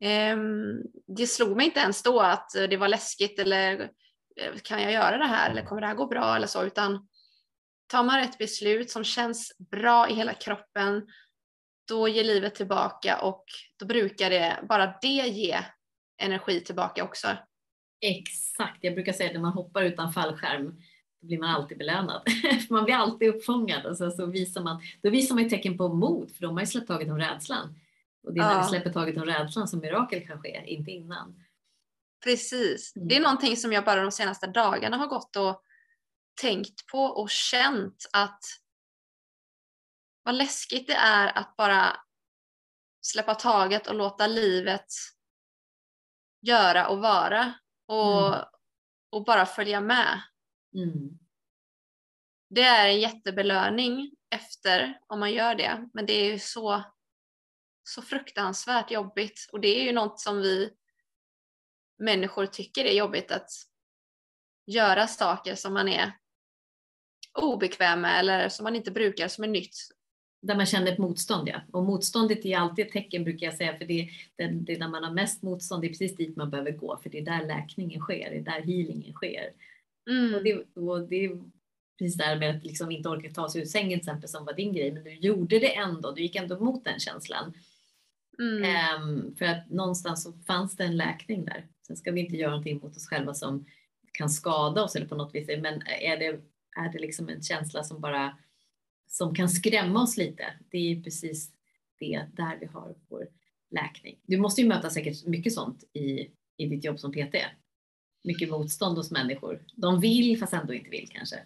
[0.00, 0.82] Ehm,
[1.16, 3.80] det slog mig inte ens då att det var läskigt eller
[4.36, 7.08] eh, kan jag göra det här eller kommer det här gå bra eller så utan
[7.86, 11.06] tar man rätt beslut som känns bra i hela kroppen
[11.88, 13.44] då ger livet tillbaka och
[13.76, 15.58] då brukar det, bara det ge
[16.22, 17.28] energi tillbaka också.
[18.00, 20.82] Exakt, jag brukar säga att när man hoppar utan fallskärm
[21.20, 22.22] då blir man alltid belönad.
[22.70, 25.88] man blir alltid uppfångad och så, så visar man, då visar man ju tecken på
[25.88, 27.74] mod för då har ju släppt taget om rädslan.
[28.22, 28.62] Och det är när ja.
[28.62, 31.42] vi släpper taget om rädslan som mirakel kan ske, inte innan.
[32.24, 32.96] Precis.
[32.96, 33.08] Mm.
[33.08, 35.62] Det är någonting som jag bara de senaste dagarna har gått och
[36.36, 38.40] tänkt på och känt att
[40.22, 42.00] vad läskigt det är att bara
[43.00, 44.86] släppa taget och låta livet
[46.40, 47.54] göra och vara
[47.86, 48.44] och, mm.
[49.10, 50.22] och bara följa med.
[50.74, 51.18] Mm.
[52.48, 56.84] Det är en jättebelöning efter om man gör det men det är ju så
[57.82, 60.76] så fruktansvärt jobbigt och det är ju något som vi
[61.98, 63.48] människor tycker är jobbigt att
[64.66, 66.12] göra saker som man är
[67.36, 69.76] obekväm med eller som man inte brukar, som är nytt.
[70.42, 71.60] Där man känner ett motstånd ja.
[71.72, 75.04] Och motståndet är alltid ett tecken brukar jag säga för det, det, det när man
[75.04, 78.00] har mest motstånd, det är precis dit man behöver gå för det är där läkningen
[78.00, 79.50] sker, det är där healingen sker.
[80.10, 80.34] Mm.
[80.34, 81.42] Och, det, och det är
[81.98, 84.52] precis där med att liksom inte orka ta sig ur sängen till exempel som var
[84.52, 87.52] din grej men du gjorde det ändå, du gick ändå mot den känslan.
[88.38, 89.02] Mm.
[89.02, 91.66] Um, för att någonstans så fanns det en läkning där.
[91.86, 93.66] Sen ska vi inte göra någonting mot oss själva som
[94.12, 95.46] kan skada oss eller på något vis.
[95.46, 96.40] Men är det,
[96.76, 98.36] är det liksom en känsla som bara
[99.08, 100.44] som kan skrämma oss lite?
[100.70, 101.52] Det är precis
[101.98, 103.28] det där vi har vår
[103.70, 104.18] läkning.
[104.22, 107.34] Du måste ju möta säkert mycket sånt i, i ditt jobb som PT.
[108.24, 109.64] Mycket motstånd hos människor.
[109.74, 111.36] De vill fast ändå inte vill kanske.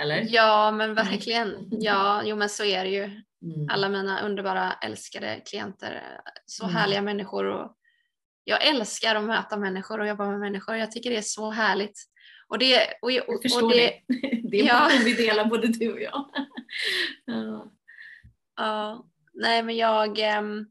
[0.00, 0.26] Eller?
[0.30, 1.68] Ja, men verkligen.
[1.70, 3.04] Ja, jo men så är det ju.
[3.42, 3.68] Mm.
[3.68, 6.76] Alla mina underbara älskade klienter, så mm.
[6.76, 7.44] härliga människor.
[7.44, 7.76] Och
[8.44, 10.76] jag älskar att möta människor och jobba med människor.
[10.76, 12.08] Jag tycker det är så härligt.
[12.48, 14.00] Och det, och, och, jag förstår och det.
[14.08, 14.90] Det, det är ja.
[15.04, 16.30] vi delar både du och jag.
[17.24, 17.72] ja.
[18.56, 19.06] ja.
[19.34, 20.66] Nej men jag ähm,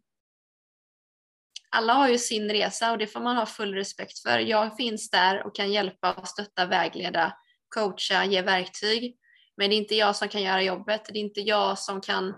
[1.69, 4.39] alla har ju sin resa och det får man ha full respekt för.
[4.39, 7.37] Jag finns där och kan hjälpa, stötta, vägleda,
[7.75, 9.17] coacha, ge verktyg.
[9.57, 11.05] Men det är inte jag som kan göra jobbet.
[11.05, 12.35] Det är inte jag som kan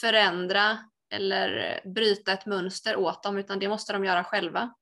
[0.00, 0.78] förändra
[1.10, 4.74] eller bryta ett mönster åt dem utan det måste de göra själva.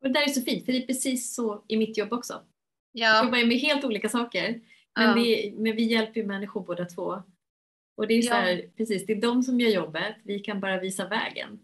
[0.00, 2.42] Och det där är så fint för det är precis så i mitt jobb också.
[2.96, 3.06] Ja.
[3.06, 4.60] Jag jobbar med helt olika saker
[4.96, 5.14] men, ja.
[5.14, 7.22] vi, men vi hjälper ju människor båda två.
[7.96, 10.80] Och det är så här, precis, det är de som gör jobbet, vi kan bara
[10.80, 11.58] visa vägen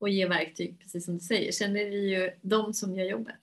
[0.00, 1.52] och ge verktyg precis som du säger.
[1.52, 3.40] Sen är det ju de som gör jobbet.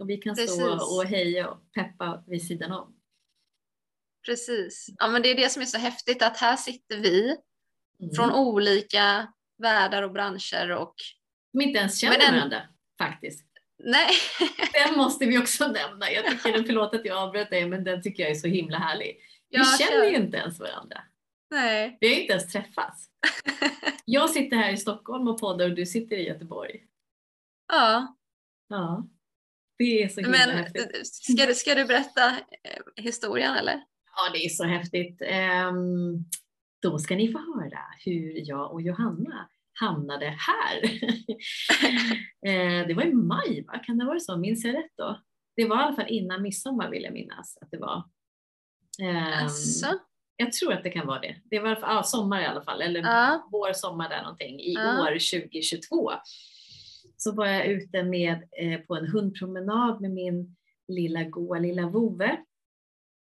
[0.00, 0.54] Och vi kan precis.
[0.54, 2.94] stå och heja och peppa vid sidan om.
[4.26, 4.90] Precis.
[4.98, 7.36] Ja men det är det som är så häftigt att här sitter vi
[8.02, 8.14] mm.
[8.14, 10.94] från olika världar och branscher och
[11.50, 12.34] som inte ens känner den...
[12.34, 12.62] varandra
[12.98, 13.47] faktiskt.
[13.78, 14.10] Nej.
[14.86, 16.10] den måste vi också nämna.
[16.10, 19.18] Jag tycker, förlåt att jag avbröt dig, men den tycker jag är så himla härlig.
[19.50, 21.00] Vi jag känner ju inte ens varandra.
[21.50, 21.98] Nej.
[22.00, 23.08] Vi har inte ens träffats.
[24.04, 26.84] Jag sitter här i Stockholm och poddar och du sitter i Göteborg.
[27.68, 28.16] Ja.
[28.68, 29.08] Ja.
[29.78, 31.06] Det är så himla men, häftigt.
[31.06, 33.84] Ska du, ska du berätta eh, historien eller?
[34.16, 35.22] Ja, det är så häftigt.
[35.68, 36.24] Um,
[36.82, 39.48] då ska ni få höra hur jag och Johanna
[39.80, 40.82] hamnade här.
[42.46, 43.78] Eh, det var i maj, va?
[43.78, 44.36] kan det vara så?
[44.36, 45.20] Minns jag rätt då?
[45.56, 47.96] Det var i alla fall innan midsommar vill jag minnas att det var.
[49.02, 49.98] Um,
[50.36, 51.36] Jag tror att det kan vara det.
[51.44, 53.48] Det var ja, sommar i alla fall, eller ja.
[53.52, 55.02] vår, sommar där någonting i ja.
[55.02, 56.10] år 2022.
[57.16, 60.56] Så var jag ute med, eh, på en hundpromenad med min
[60.88, 62.36] lilla goa lilla vovve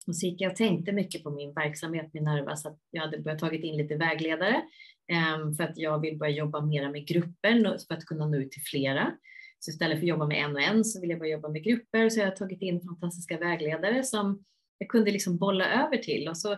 [0.07, 3.01] Och så gick jag och tänkte mycket på min verksamhet med Nerva så att jag
[3.01, 4.61] hade börjat tagit in lite vägledare
[5.07, 8.51] Ehm, för att jag vill börja jobba mera med grupper för att kunna nå ut
[8.51, 9.13] till flera.
[9.59, 11.63] Så istället för att jobba med en och en så vill jag börja jobba med
[11.63, 14.43] grupper så jag har tagit in fantastiska vägledare som
[14.77, 16.57] jag kunde liksom bolla över till och så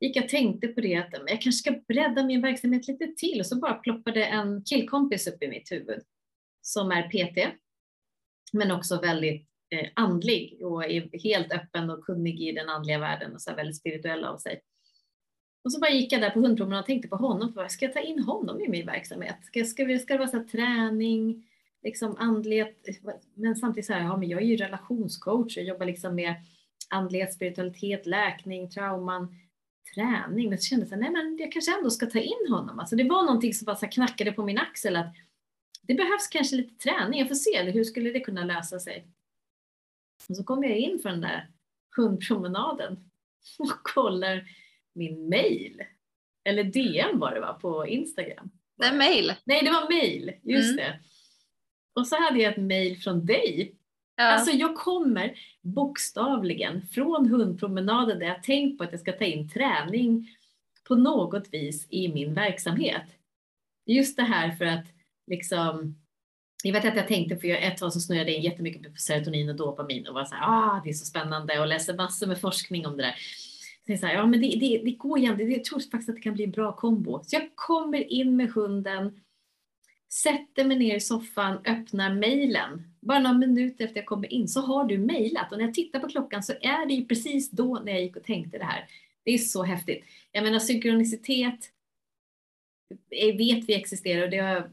[0.00, 3.40] gick jag och tänkte på det att jag kanske ska bredda min verksamhet lite till
[3.40, 6.02] och så bara ploppade en killkompis upp i mitt huvud
[6.60, 7.54] som är PT
[8.52, 13.34] men också väldigt eh, andlig och är helt öppen och kunnig i den andliga världen
[13.34, 14.60] och så väldigt spirituell av sig.
[15.64, 17.52] Och så bara gick jag där på hundpromenaden och tänkte på honom.
[17.52, 19.36] För ska jag ta in honom i min verksamhet?
[19.42, 21.48] Ska, ska, ska det vara så träning,
[21.82, 22.88] liksom andlighet?
[23.34, 26.34] Men samtidigt så här, ja men jag är ju relationscoach och jobbar liksom med
[26.88, 29.36] andlighet, spiritualitet, läkning, trauman,
[29.94, 30.48] träning.
[30.48, 32.78] Men så kände jag nej men jag kanske ändå ska ta in honom.
[32.78, 35.14] Alltså det var någonting som bara så knackade på min axel att
[35.82, 37.18] det behövs kanske lite träning.
[37.18, 39.06] Jag får se hur skulle det kunna lösa sig.
[40.28, 41.50] Och så kommer jag in för den där
[41.96, 43.10] hundpromenaden
[43.58, 44.44] och kollar
[44.94, 45.82] min mail.
[46.44, 48.50] Eller DM var det va, på Instagram?
[48.76, 49.34] Nej, mail.
[49.44, 50.76] Nej, det var mail, just mm.
[50.76, 51.00] det.
[51.94, 53.74] Och så hade jag ett mail från dig.
[54.16, 54.24] Ja.
[54.24, 59.48] Alltså jag kommer bokstavligen från hundpromenaden där jag tänkt på att jag ska ta in
[59.48, 60.28] träning
[60.88, 63.06] på något vis i min verksamhet.
[63.86, 64.86] Just det här för att
[65.26, 65.96] liksom
[66.64, 69.48] jag vet att jag tänkte, för ett tag så snurrade jag in jättemycket på serotonin
[69.48, 72.40] och dopamin och var så här, ah, det är så spännande och läste massor med
[72.40, 73.14] forskning om det där
[73.86, 76.16] säger så här, ja men det, det, det går igen, det, jag tror faktiskt att
[76.16, 77.22] det kan bli en bra kombo.
[77.24, 79.20] Så jag kommer in med hunden,
[80.12, 82.82] sätter mig ner i soffan, öppnar mejlen.
[83.00, 86.00] Bara några minuter efter jag kommer in så har du mejlat och när jag tittar
[86.00, 88.86] på klockan så är det ju precis då när jag gick och tänkte det här.
[89.24, 90.04] Det är så häftigt.
[90.32, 91.70] Jag menar synkronicitet
[93.10, 94.70] vet vi existerar och det har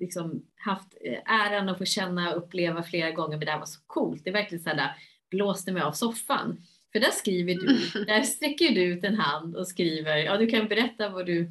[0.00, 3.66] liksom haft eh, äran att få känna och uppleva flera gånger, men det här var
[3.66, 4.24] så coolt.
[4.24, 4.96] Det är verkligen så här,
[5.30, 6.62] blåste mig av soffan.
[6.92, 10.68] För där skriver du, där sträcker du ut en hand och skriver, ja du kan
[10.68, 11.50] berätta vad du,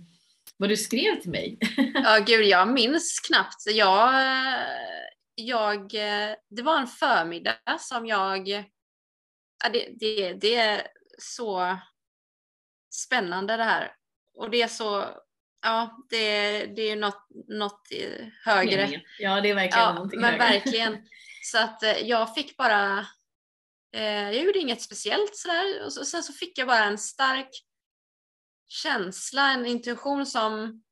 [0.57, 1.57] vad du skrev till mig.
[1.93, 3.63] Ja gud, jag minns knappt.
[3.67, 4.13] Jag,
[5.35, 5.91] jag,
[6.49, 8.47] det var en förmiddag som jag,
[9.63, 11.77] ja, det, det, det är så
[12.93, 13.91] spännande det här.
[14.33, 15.05] Och det är så
[15.61, 17.87] Ja, det, det är ju något, något
[18.45, 19.01] högre.
[19.19, 20.45] Ja, det är verkligen ja, någonting men högre.
[20.45, 20.97] verkligen.
[21.43, 23.07] Så att eh, jag fick bara,
[23.99, 27.49] jag gjorde inget speciellt sådär och så, sen så fick jag bara en stark
[28.67, 30.83] känsla, en intuition som,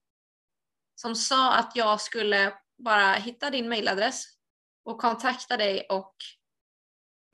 [0.95, 4.25] som sa att jag skulle bara hitta din mailadress
[4.85, 6.15] och kontakta dig och,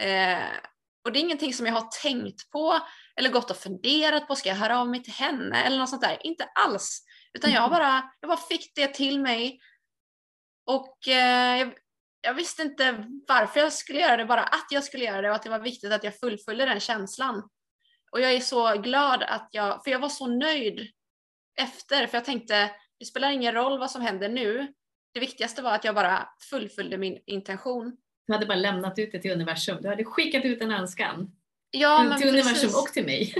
[0.05, 0.57] eh,
[1.05, 2.79] och det är ingenting som jag har tänkt på
[3.15, 6.01] eller gått och funderat på, ska jag höra av mig till henne eller något sånt
[6.01, 6.25] där?
[6.25, 7.05] Inte alls.
[7.33, 7.69] Utan jag mm.
[7.69, 9.59] bara, jag bara fick det till mig.
[10.65, 11.69] Och eh,
[12.25, 15.35] jag, visste inte varför jag skulle göra det, bara att jag skulle göra det och
[15.35, 17.49] att det var viktigt att jag fullföljde den känslan.
[18.11, 20.87] Och jag är så glad att jag, för jag var så nöjd
[21.59, 24.73] efter, för jag tänkte det spelar ingen roll vad som händer nu.
[25.13, 27.97] Det viktigaste var att jag bara fullföljde min intention.
[28.27, 29.77] Du hade bara lämnat ut det till universum.
[29.81, 31.31] Du hade skickat ut en önskan.
[31.71, 33.33] Ja, till, till universum och till mig.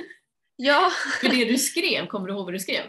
[0.55, 0.91] Ja.
[1.21, 2.83] för det du skrev, kommer du ihåg vad du skrev?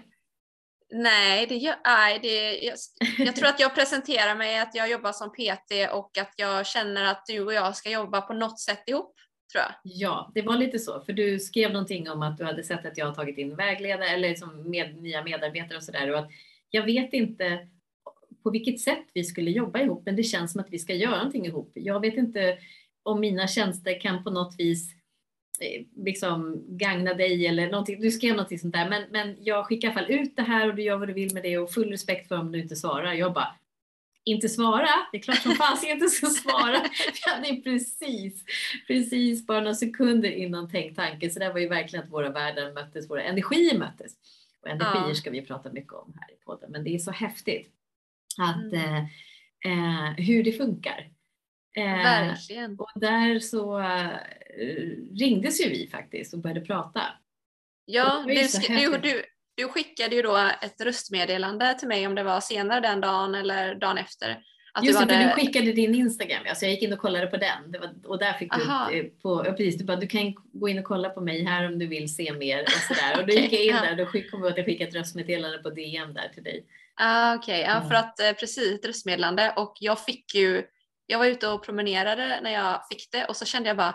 [0.91, 2.77] Nej, det gör, nej det, jag,
[3.19, 7.05] jag, tror att jag presenterar mig att jag jobbar som PT och att jag känner
[7.05, 9.15] att du och jag ska jobba på något sätt ihop.
[9.53, 9.73] Tror jag.
[9.83, 12.99] Ja, det var lite så, för du skrev någonting om att du hade sett att
[12.99, 16.27] jag har tagit in vägledare eller liksom med, nya medarbetare och sådär.
[16.71, 17.69] Jag vet inte
[18.43, 21.17] på vilket sätt vi skulle jobba ihop, men det känns som att vi ska göra
[21.17, 21.73] någonting ihop.
[21.75, 22.59] Jag vet inte
[23.03, 24.96] om mina tjänster kan på något vis
[25.97, 28.01] liksom gagna dig eller någonting.
[28.01, 28.89] Du skrev någonting sånt där.
[28.89, 31.15] Men, men jag skickar i alla fall ut det här och du gör vad du
[31.15, 33.13] vill med det och full respekt för om du inte svarar.
[33.13, 33.55] Jag bara,
[34.25, 34.89] inte svara?
[35.13, 36.77] Det är klart som fas jag inte ska svara.
[37.27, 38.45] Jag hade precis,
[38.87, 41.31] precis bara några sekunder innan tänkt tanken.
[41.31, 44.13] Så det var ju verkligen att våra världar möttes, våra energier möttes.
[44.63, 45.15] Och energier ja.
[45.15, 46.73] ska vi prata mycket om här i podden.
[46.73, 47.73] Men det är så häftigt
[48.39, 48.75] att mm.
[48.75, 48.99] eh,
[49.65, 51.11] eh, hur det funkar.
[51.77, 52.79] Eh, Verkligen.
[52.79, 54.17] Och där så uh,
[55.21, 57.03] ringdes ju vi faktiskt och började prata.
[57.85, 58.35] Ja, du,
[58.69, 63.01] du, du, du, skickade ju då ett röstmeddelande till mig om det var senare den
[63.01, 64.43] dagen eller dagen efter.
[64.73, 67.37] Att Just det, för du skickade din Instagram, alltså jag gick in och kollade på
[67.37, 68.89] den var, och där fick Aha.
[68.91, 71.79] du, på, precis, du bara du kan gå in och kolla på mig här om
[71.79, 73.21] du vill se mer och sådär.
[73.21, 75.59] Och då gick jag in där och då kom jag att jag skickade ett röstmeddelande
[75.59, 76.67] på DM där till dig.
[76.95, 77.75] Ah, Okej, okay.
[77.75, 80.63] ja, för att eh, precis ett röstmeddelande och jag fick ju
[81.07, 83.95] jag var ute och promenerade när jag fick det och så kände jag bara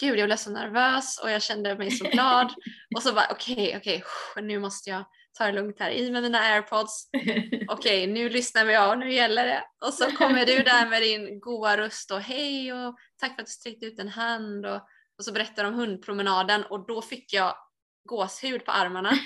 [0.00, 2.54] gud jag blev så nervös och jag kände mig så glad
[2.96, 5.04] och så bara okej okay, okej okay, nu måste jag
[5.38, 7.08] ta det lugnt här i med mina airpods.
[7.12, 9.64] Okej okay, nu lyssnar vi av, nu gäller det.
[9.86, 13.46] Och så kommer du där med din goa röst och hej och tack för att
[13.46, 14.88] du sträckte ut en hand och
[15.18, 17.56] och så berättade de om hundpromenaden och då fick jag
[18.04, 19.18] gåshud på armarna.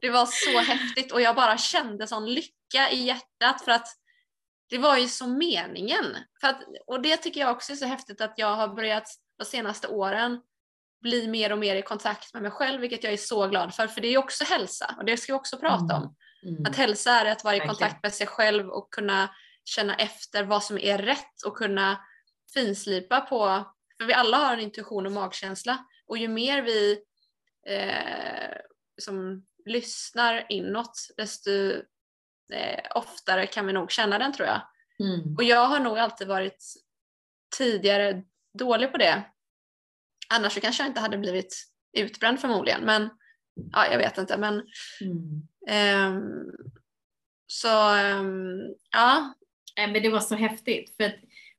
[0.00, 3.86] Det var så häftigt och jag bara kände sån lycka i hjärtat för att
[4.68, 6.16] det var ju så meningen.
[6.40, 9.08] För att, och det tycker jag också är så häftigt att jag har börjat
[9.40, 10.40] de senaste åren
[11.02, 13.86] bli mer och mer i kontakt med mig själv, vilket jag är så glad för,
[13.86, 16.16] för det är också hälsa och det ska vi också prata om.
[16.42, 16.54] Mm.
[16.56, 16.70] Mm.
[16.70, 19.34] Att hälsa är att vara i kontakt med sig själv och kunna
[19.64, 22.04] känna efter vad som är rätt och kunna
[22.54, 23.64] finslipa på,
[23.98, 27.02] för vi alla har en intuition och magkänsla och ju mer vi
[27.66, 28.56] eh,
[29.02, 31.50] som lyssnar inåt desto
[32.52, 34.62] eh, oftare kan vi nog känna den tror jag.
[35.00, 35.36] Mm.
[35.36, 36.64] Och jag har nog alltid varit
[37.56, 38.22] tidigare
[38.58, 39.22] dålig på det.
[40.28, 41.66] Annars så kanske jag inte hade blivit
[41.98, 43.08] utbränd förmodligen men
[43.72, 44.62] ja, jag vet inte men
[45.00, 45.42] Mm.
[45.66, 46.50] ehm,
[47.46, 48.60] så ehm,
[48.92, 49.34] ja,
[49.76, 50.96] men det var så häftigt.
[50.96, 51.14] För att,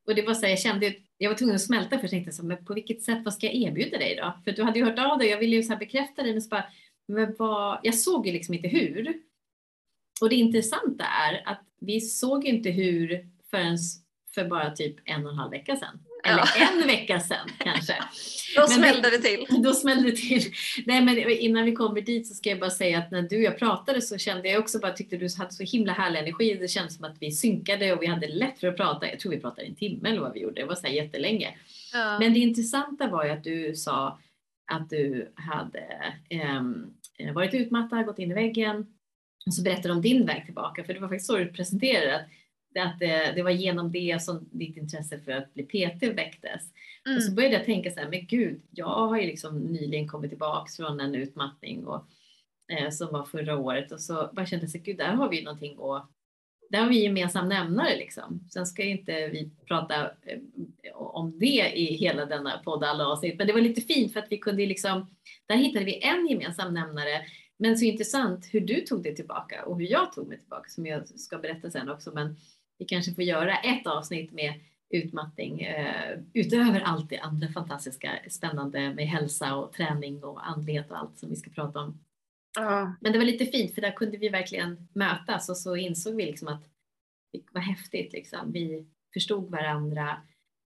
[0.08, 2.32] och det var så här, jag kände jag var tvungen att smälta för jag tänkte
[2.32, 4.42] så, men på vilket sätt, vad ska jag erbjuda dig då?
[4.44, 6.50] För du hade ju hört av dig, jag ville ju så bekräfta dig, men så
[6.50, 6.66] bara,
[7.08, 9.14] men vad, jag såg ju liksom inte hur.
[10.22, 13.78] Och det intressanta är att vi såg inte hur förrän
[14.36, 16.00] för bara typ en och en halv vecka sedan.
[16.24, 16.70] Eller Ja.
[16.72, 17.96] en vecka sedan kanske.
[18.56, 19.46] då Men smällde det till.
[19.64, 20.42] Då smällde det till.
[20.86, 23.44] Nej, men innan vi kommer dit så ska jag bara säga att när du och
[23.44, 26.58] jag pratade så kände jag också bara tyckte du hade så himla härlig energi.
[26.62, 29.10] Det kändes som att vi synkade och vi hade lätt för att prata.
[29.10, 30.62] Jag tror vi pratade en timme eller vad vi gjorde.
[30.62, 31.50] Det var så här jättelänge.
[31.94, 32.20] Ja.
[32.20, 34.20] Men det intressanta var ju att du sa
[34.72, 35.84] att du hade
[36.30, 36.94] ehm,
[37.34, 38.86] varit utmattad, gått in i väggen
[39.46, 40.84] och så berättade du om din väg tillbaka.
[40.84, 42.22] För det var faktiskt så du presenterade att,
[42.80, 46.62] att det, det var genom det som ditt intresse för att bli PT väcktes.
[47.16, 47.36] Och så Mm.
[47.36, 51.00] började jag tänka så här, men gud, jag har ju liksom nyligen kommit tillbaks från
[51.00, 52.06] en utmattning och,
[52.72, 55.78] eh, som var förra året och så bara kände jag gud, där har vi någonting
[55.80, 56.10] att
[56.70, 58.48] där har vi gemensam nämnare liksom.
[58.54, 60.40] Sen ska inte vi prata eh,
[60.94, 64.28] om det i hela denna podd alla avsnitt, men det var lite fint för att
[64.32, 65.16] vi kunde liksom,
[65.46, 67.22] där hittade vi en gemensam nämnare.
[67.58, 70.86] Men så intressant hur du tog det tillbaka och hur jag tog mig tillbaka som
[70.86, 72.12] jag ska berätta sen också.
[72.14, 72.36] Men
[72.82, 74.54] vi kanske får göra ett avsnitt med
[74.90, 80.98] utmattning eh, utöver allt det andra fantastiska spännande med hälsa och träning och andlighet och
[80.98, 82.00] allt som vi ska prata om.
[82.56, 82.96] Ja.
[83.02, 86.26] Men det var lite fint för där kunde vi verkligen mötas och så insåg vi
[86.26, 86.64] liksom att
[87.32, 88.14] det var häftigt.
[88.14, 88.52] Liksom.
[88.52, 90.18] Vi förstod varandra.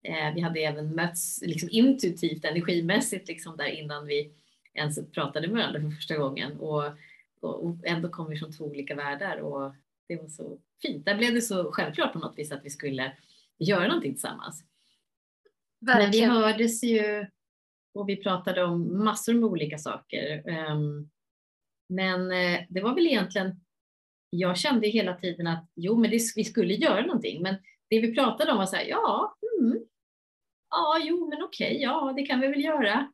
[0.03, 4.33] Eh, vi hade även mötts liksom intuitivt, energimässigt liksom där innan vi
[4.73, 6.57] ens pratade med varandra för första gången.
[6.57, 6.83] Och,
[7.41, 9.73] och, och ändå kom vi från två olika världar och
[10.15, 11.05] det var så fint.
[11.05, 13.17] Där blev det så självklart på något vis att vi skulle
[13.59, 14.63] göra någonting tillsammans.
[15.81, 16.31] Men vi Verkligen.
[16.31, 17.27] hördes ju
[17.93, 20.49] och vi pratade om massor med olika saker.
[20.49, 21.09] Ehm,
[21.89, 23.61] Men eh, det var väl egentligen,
[24.29, 27.41] jag kände hela tiden att jo, men det, vi skulle göra någonting.
[27.41, 27.55] Men
[27.89, 29.77] det vi pratade om var så här, ja, mm,
[30.69, 33.11] ja, jo, men okej, ja, det kan vi väl göra.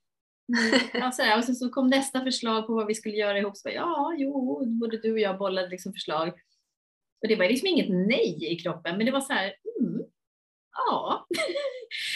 [0.93, 3.57] Ja, så här, och sen så kom nästa förslag på vad vi skulle göra ihop.
[3.57, 6.33] Så bara, ja, jo, både du och jag bollade liksom förslag.
[7.21, 10.01] Och det var liksom inget nej i kroppen, men det var så här, mm,
[10.75, 11.27] ja.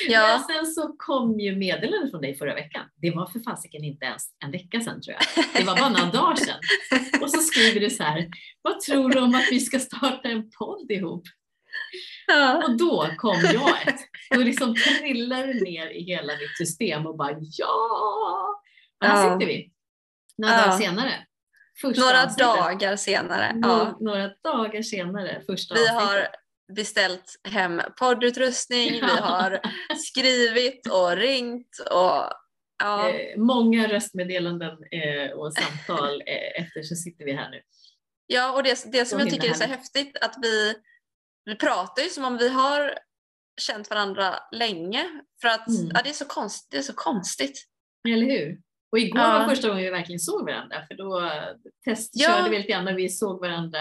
[0.10, 0.28] Ja.
[0.28, 2.86] Men sen så kom ju meddelandet från dig förra veckan.
[2.96, 5.46] Det var för fasiken inte ens en vecka sedan tror jag.
[5.54, 6.60] Det var bara några dagar sedan.
[7.22, 8.30] Och så skriver du så här,
[8.62, 11.24] vad tror du om att vi ska starta en podd ihop?
[12.28, 12.64] Ja.
[12.64, 14.00] Och då kom jag ett.
[14.32, 18.62] Då liksom trillade ner i hela mitt system och bara ja!
[19.02, 19.34] Här Ja.
[19.40, 19.72] sitter vi.
[20.38, 20.62] Några Ja.
[20.62, 21.26] dagar senare.
[21.82, 22.38] Första Några avsnittet.
[22.56, 23.52] dagar senare.
[23.62, 23.68] Ja.
[23.78, 25.42] Nå- Några dagar senare.
[25.46, 26.08] Första Vi avsnittet.
[26.08, 26.28] har
[26.76, 29.60] beställt hem poddutrustning, vi har
[29.98, 32.30] skrivit och ringt och
[32.84, 33.10] ja.
[33.10, 37.62] Eh, många röstmeddelanden eh, och samtal eh, efter så sitter vi här nu.
[38.28, 40.76] Ja, och det, det som jag tycker är så häftigt att vi,
[41.46, 43.00] vi pratar ju som om vi har
[43.62, 45.06] känt varandra länge.
[45.42, 45.92] För att Mm.
[45.94, 47.64] ja, det, är så konst, det är så konstigt.
[48.08, 48.58] Eller hur?
[48.94, 49.40] Och igår Ja.
[49.40, 51.44] var första gången vi verkligen såg varandra för då eh,
[51.86, 52.48] testkörde Ja.
[52.50, 53.80] vi lite grann när vi såg varandra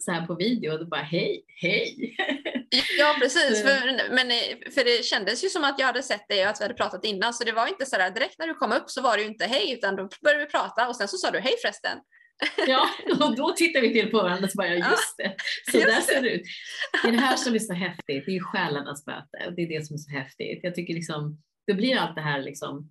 [0.00, 2.16] så här på video och då bara hej, hej.
[2.98, 6.28] Ja precis, Så- för, men, eh, för det kändes ju som att jag hade sett
[6.28, 8.54] dig och att vi hade pratat innan så det var inte sådär direkt när du
[8.54, 11.08] kom upp så var det ju inte hej utan då började vi prata och sen
[11.08, 11.98] så sa du hej förresten.
[12.66, 12.88] Ja,
[13.20, 15.34] och då tittar vi till på varandra och så bara ja, just det,
[15.70, 16.42] så Just där ser det ut.
[17.02, 19.62] Det är det här som är så häftigt, det är ju själarnas möte och det
[19.62, 20.60] är det som är så häftigt.
[20.62, 22.90] Jag tycker liksom, det blir allt det här liksom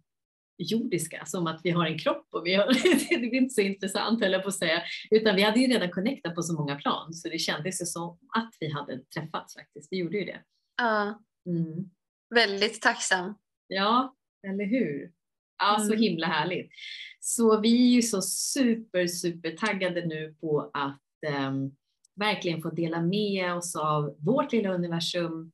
[0.61, 2.65] jordiska, som att vi har en kropp och vi har,
[3.09, 4.81] det blir inte så intressant höll jag på att säga,
[5.11, 8.17] utan vi hade ju redan connectat på så många plan så det kändes ju som
[8.37, 10.41] att vi hade träffats faktiskt, vi gjorde ju det.
[10.77, 11.89] Ja, Mm.
[12.35, 13.33] väldigt tacksam.
[13.67, 14.15] Ja,
[14.47, 15.11] eller hur?
[15.57, 15.99] Ja, så Mm.
[16.03, 16.71] himla härligt.
[17.19, 21.71] Så vi är ju så super, super taggade nu på att ehm,
[22.15, 25.51] verkligen få dela med oss av vårt lilla universum,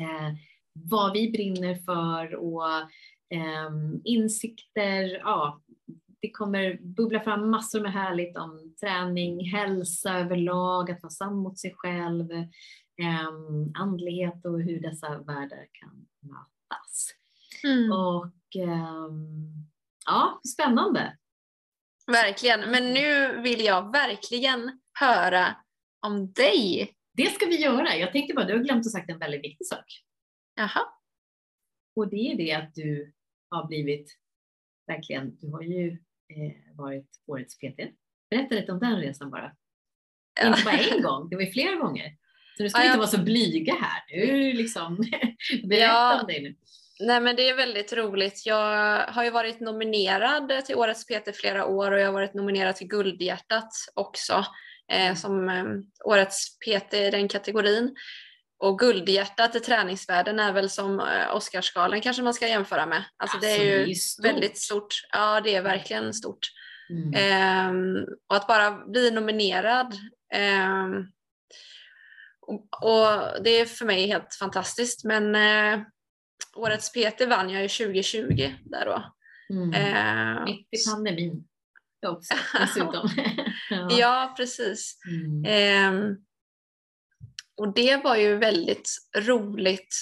[0.00, 0.34] eh,
[0.72, 2.62] vad vi brinner för och
[4.04, 5.62] insikter, ja,
[6.20, 11.58] det kommer bubbla fram massor med härligt om träning, hälsa överlag, att vara sann mot
[11.58, 13.28] sig själv, eh,
[13.74, 17.14] andlighet och hur dessa världar kan mötas.
[17.64, 17.92] Mm.
[17.92, 19.10] Och eh,
[20.06, 21.16] ja, spännande.
[22.06, 25.56] Verkligen, men nu vill jag verkligen höra
[26.06, 26.94] om dig.
[27.12, 27.96] Det ska vi göra.
[27.96, 29.84] Jag tänkte bara, du har glömt att sagt en väldigt viktig sak.
[30.54, 30.80] Jaha.
[31.96, 33.12] Och det är det att du
[33.50, 34.16] har blivit,
[34.86, 35.90] verkligen, du har ju
[36.28, 37.80] eh, varit årets PT.
[38.30, 39.52] Berätta lite om den resan bara.
[40.40, 40.48] Ja.
[40.48, 42.16] Inte bara en gång, det var ju flera gånger.
[42.56, 42.98] Så du ska ja, inte jag...
[42.98, 44.02] vara så blyga här.
[44.08, 44.96] Nu liksom,
[45.64, 46.20] berätta ja.
[46.20, 46.56] om dig nu.
[47.00, 48.46] Nej men det är väldigt roligt.
[48.46, 52.76] Jag har ju varit nominerad till Årets PT flera år och jag har varit nominerad
[52.76, 54.44] till Guldhjärtat också
[54.92, 55.16] eh, mm.
[55.16, 55.64] som eh,
[56.04, 57.94] Årets PT i den kategorin.
[58.60, 63.04] Och Guldhjärtat i träningsvärlden är väl som eh, Oscarsgalan kanske man ska jämföra med.
[63.16, 64.94] Alltså, alltså det är ju det är väldigt stort.
[65.12, 66.46] Ja det är verkligen stort.
[66.90, 67.14] Mm.
[67.14, 69.94] Eh, och att bara bli nominerad
[70.34, 71.06] ehm,
[72.40, 75.80] och, och, det är för mig helt fantastiskt men eh,
[76.56, 79.14] årets PT vann jag ju 2020 där då.
[79.54, 79.72] Mm.
[79.74, 81.44] Eh, Mitt i pandemin
[82.06, 83.08] också dessutom.
[83.70, 83.88] ja.
[83.90, 84.34] ja.
[84.36, 84.98] precis.
[85.08, 85.44] Mm.
[85.44, 86.16] Eh,
[87.60, 89.94] och det var ju väldigt roligt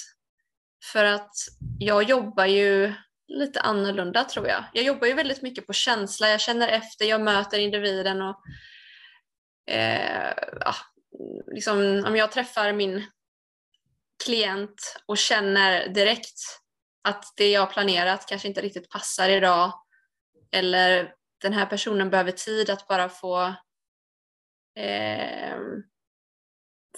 [0.92, 1.32] för att
[1.78, 2.94] jag jobbar ju
[3.28, 4.64] lite annorlunda tror jag.
[4.72, 8.42] Jag jobbar ju väldigt mycket på känsla, jag känner efter, jag möter individen och
[9.70, 10.74] eh, ja,
[11.46, 13.04] liksom, om jag träffar min
[14.24, 16.40] klient och känner direkt
[17.02, 19.72] att det jag planerat kanske inte riktigt passar idag
[20.52, 23.54] eller den här personen behöver tid att bara få,
[24.76, 25.56] eh,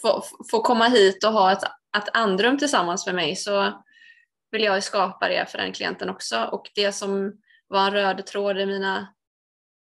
[0.03, 1.63] få, få komma hit och ha ett,
[1.97, 3.83] ett andrum tillsammans med mig så
[4.51, 6.45] vill jag skapa det för den klienten också.
[6.53, 7.33] Och det som
[7.69, 9.15] var en röd tråd i mina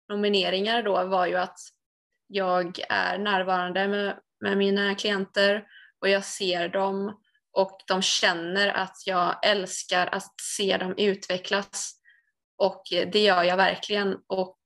[0.09, 1.59] nomineringar då var ju att
[2.27, 5.65] jag är närvarande med, med mina klienter
[5.99, 7.19] och jag ser dem
[7.53, 11.95] och de känner att jag älskar att se dem utvecklas.
[12.57, 14.17] Och det gör jag verkligen.
[14.27, 14.57] Och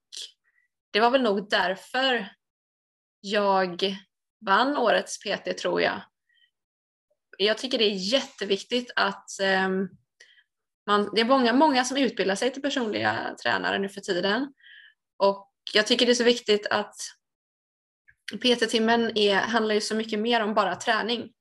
[0.92, 2.30] det var väl nog därför
[3.22, 3.96] jag
[4.46, 6.02] vann årets PT tror jag.
[7.38, 9.30] Jag tycker det är jätteviktigt att
[9.66, 9.90] um,
[10.88, 14.54] man, det är många, många som utbildar sig till personliga tränare nu för tiden.
[15.18, 16.96] Och jag tycker det är så viktigt att
[18.34, 21.32] PT-timmen handlar ju så mycket mer om bara träning.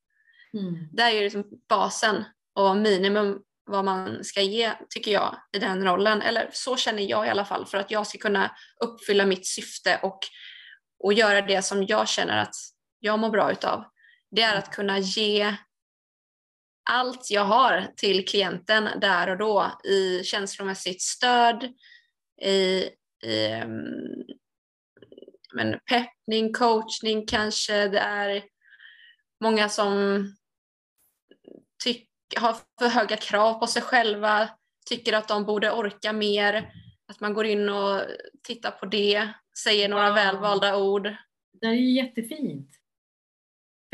[0.55, 0.89] Mm.
[0.93, 2.25] Det är ju liksom basen
[2.55, 6.23] och minimum vad man ska ge, tycker jag, i den rollen.
[6.23, 10.01] Eller så känner jag i alla fall, för att jag ska kunna uppfylla mitt syfte
[10.03, 10.19] och,
[10.99, 12.55] och göra det som jag känner att
[13.05, 13.85] jag mår bra utav.
[14.31, 15.57] Det är att kunna ge
[16.91, 21.65] allt jag har till klienten där och då i känslomässigt stöd,
[22.43, 22.89] i,
[23.25, 24.25] i um,
[25.55, 27.89] men peppning, coachning kanske.
[27.89, 28.43] Det är
[29.41, 30.25] många som
[31.85, 34.49] tyck, har för höga krav på sig själva,
[34.87, 36.73] tycker att de borde orka mer,
[37.09, 38.01] att man går in och
[38.43, 39.29] tittar på det,
[39.65, 41.17] säger några välvalda ord.
[41.61, 42.84] Det är ju jättefint.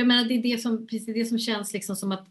[0.00, 2.26] Jag menar, det är det som, precis det som känns liksom som att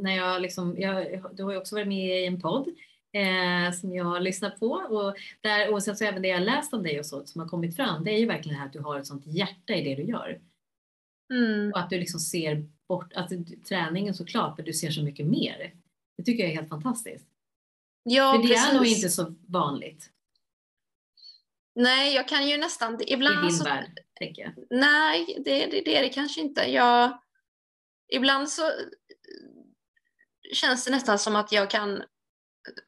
[0.00, 2.68] när jag liksom, jag, du har ju också varit med i en podd
[3.12, 6.74] eh, som jag har lyssnat på och där, och sen så även det jag läst
[6.74, 8.72] om dig och så som har kommit fram, det är ju verkligen det här att
[8.72, 10.40] du har ett sånt hjärta i det du gör.
[11.32, 11.72] Mm.
[11.72, 13.34] Och att du liksom ser bort, alltså
[13.68, 15.74] träningen såklart, men du ser så mycket mer.
[16.16, 17.26] Det tycker jag är helt fantastiskt.
[18.02, 18.70] Ja, För det precis.
[18.70, 20.10] är nog inte så vanligt.
[21.78, 24.52] Nej, jag kan ju nästan, ibland I din så, värld, tänker jag.
[24.70, 26.70] Nej, det, det, det är det kanske inte.
[26.70, 27.20] Jag,
[28.08, 28.72] ibland så
[30.52, 32.02] känns det nästan som att jag kan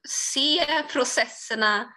[0.09, 1.93] se processerna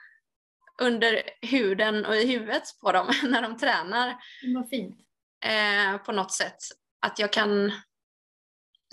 [0.82, 4.16] under huden och i huvudet på dem när de tränar.
[4.56, 5.00] Vad fint.
[5.46, 6.58] Eh, på något sätt.
[7.00, 7.72] Att jag kan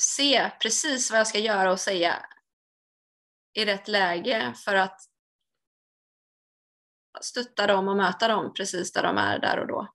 [0.03, 2.27] se precis vad jag ska göra och säga
[3.55, 5.10] i rätt läge för att
[7.21, 9.89] stötta dem och möta dem precis där de är där och då.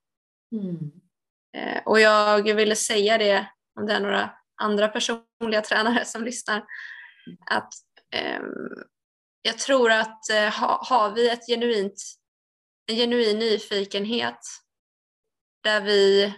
[0.52, 0.90] Mm.
[1.56, 3.46] Eh, och jag ville säga det,
[3.80, 4.30] om det är några
[4.62, 6.64] andra personliga tränare som lyssnar,
[7.50, 7.72] att
[8.14, 8.40] eh,
[9.42, 12.02] jag tror att eh, ha, har vi ett genuint,
[12.86, 14.40] en genuin nyfikenhet
[15.62, 16.34] där vi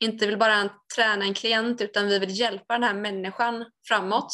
[0.00, 4.32] inte vill bara träna en klient utan vi vill hjälpa den här människan framåt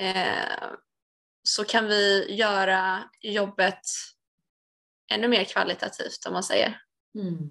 [0.00, 0.70] eh,
[1.48, 3.80] så kan vi göra jobbet
[5.12, 6.80] ännu mer kvalitativt om man säger.
[7.14, 7.50] Mm.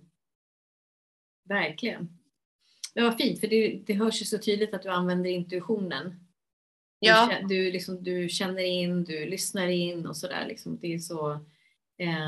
[1.49, 2.09] Verkligen.
[2.93, 6.27] Det var fint för det, det hörs ju så tydligt att du använder intuitionen
[6.99, 7.37] Ja.
[7.41, 10.45] Du, du, liksom, du känner in, du lyssnar in och sådär.
[10.47, 10.79] Liksom.
[10.81, 11.31] Det är så.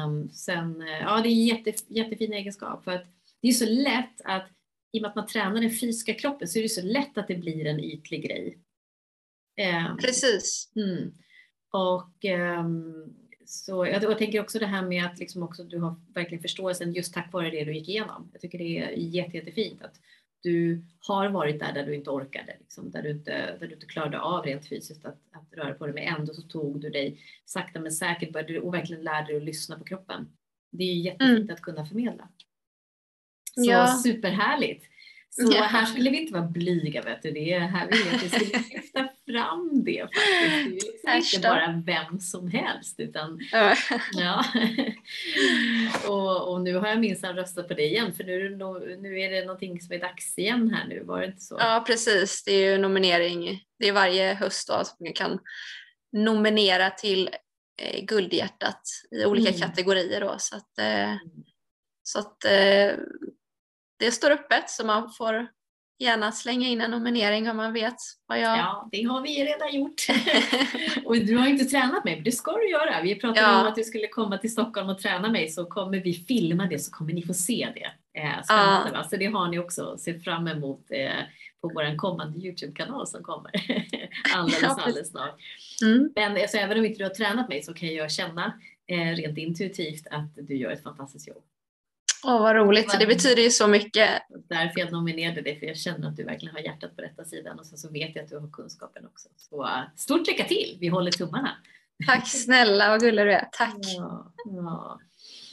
[0.06, 3.06] Um, sen, ja, det är en jätte, jättefin egenskap för att
[3.42, 4.50] det är så lätt att
[4.92, 7.28] i och med att man tränar den fysiska kroppen så är det så lätt att
[7.28, 8.60] det blir en ytlig grej.
[9.88, 10.72] Um, Precis.
[10.76, 11.14] Mm.
[11.72, 12.26] Och
[12.60, 13.16] um,
[13.46, 16.94] så jag, jag, tänker också det här med att liksom också du har verkligen förståelsen
[16.94, 18.30] just tack vare det du gick igenom.
[18.32, 20.00] Jag tycker det är jätte, jättefint att
[20.42, 23.86] du har varit där där du inte orkade, liksom, där, du inte, där du inte
[23.86, 27.22] klarade av rent fysiskt att, att röra på dig, men ändå så tog du dig
[27.46, 30.30] sakta men säkert började, och verkligen lärde dig att lyssna på kroppen.
[30.72, 31.54] Det är jättefint mm.
[31.54, 32.30] att kunna förmedla.
[33.56, 33.88] Så ja.
[34.04, 34.89] superhärligt.
[35.32, 35.64] Så ja.
[35.64, 37.32] här skulle vi inte vara blyga, vet du.
[37.32, 41.04] Det är här vi skulle lyfta fram det faktiskt.
[41.04, 43.40] Det är liksom inte bara vem som helst utan
[44.14, 44.46] ja.
[46.08, 48.50] och, och, nu har jag minsann röstat på dig igen för nu,
[49.02, 51.58] nu är det någonting som är dags igen här nu, var det inte så?
[51.60, 55.40] Ja precis, det är ju nominering, det är varje höst då som man kan
[56.12, 57.30] nominera till
[57.82, 59.62] eh, Guldhjärtat i olika mm.
[59.62, 61.20] kategorier då så att, eh, mm.
[62.04, 62.92] så att eh,
[64.00, 65.48] det står öppet så man får
[66.00, 67.96] gärna slänga in en nominering om man vet
[68.26, 68.58] vad jag...
[68.58, 70.02] Ja, det har vi redan gjort.
[71.06, 73.02] och du har inte tränat mig, men det ska du göra.
[73.02, 73.62] Vi pratade ja.
[73.62, 76.80] om att du skulle komma till Stockholm och träna mig så kommer vi filma det
[76.80, 78.20] så kommer ni få se det.
[78.20, 79.04] Eh, spännande ja.
[79.04, 81.12] Så det har ni också se fram emot eh,
[81.62, 83.52] på vår kommande Youtube-kanal som kommer
[84.36, 85.40] alldeles, ja, alldeles snart.
[85.82, 86.12] Mm.
[86.16, 88.54] Men alltså, även om inte du har tränat mig så kan jag känna
[88.88, 91.44] eh, rent intuitivt att du gör ett fantastiskt jobb.
[92.24, 93.00] Åh, vad roligt.
[93.00, 94.10] Det betyder ju så mycket.
[94.50, 97.60] Därför jag nominerade dig, för jag känner att du verkligen har hjärtat på rätta sidan
[97.60, 99.30] och sen så vet jag att du har kunskapen också.
[99.38, 100.78] Så uh, stort lycka till!
[100.80, 101.58] Vi håller tummarna.
[102.08, 103.50] Tack snälla, vad gullig du är.
[103.52, 103.76] Tack!
[103.98, 105.00] Ja, ja.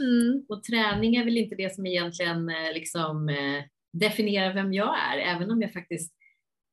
[0.01, 0.47] Mm.
[0.49, 5.19] Och träning är väl inte det som egentligen eh, liksom eh, definierar vem jag är,
[5.19, 6.13] även om jag faktiskt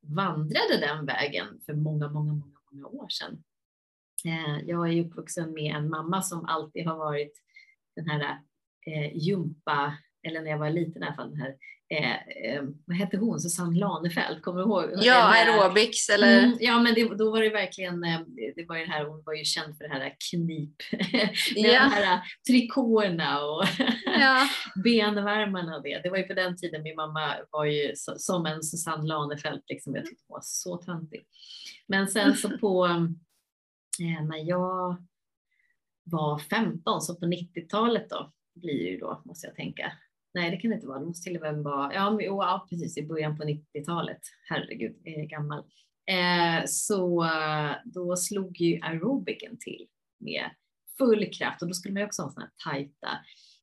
[0.02, 3.44] vandrade den vägen för många, många, många, många år sedan.
[4.66, 7.42] Jag är uppvuxen med en mamma som alltid har varit
[7.96, 8.40] den här
[8.86, 11.56] eh, jumpa, eller när jag var liten i alla fall, den här
[11.94, 14.84] Eh, eh, vad hette hon, Susanne Lanefelt, kommer du ihåg?
[15.02, 16.44] Ja, aerobics eller?
[16.44, 18.20] Mm, ja, men det, då var det verkligen, eh,
[18.56, 20.76] det var ju det här, hon var ju känd för det här knip,
[21.56, 21.84] med ja.
[21.84, 23.64] de här trikåerna och
[24.06, 24.48] ja.
[24.84, 26.02] benvärmarna och det.
[26.04, 29.64] Det var ju på den tiden min mamma var ju så, som en Susanne Lanefelt,
[29.68, 31.26] liksom, jag tyckte hon var så töntig.
[31.88, 32.86] Men sen så på,
[34.02, 34.98] eh, när jag
[36.04, 39.92] var 15, så på 90-talet då, blir det ju då, måste jag tänka.
[40.34, 41.00] Nej, det kan det inte vara.
[41.00, 44.20] Det måste till och med vara, ja, men, ja precis i början på 90-talet.
[44.50, 45.60] Herregud, jag är gammal.
[46.12, 47.30] Eh, så
[47.86, 49.88] då slog ju aerobiken till
[50.20, 50.50] med
[50.98, 53.10] full kraft och då skulle man ju också ha sådana här tajta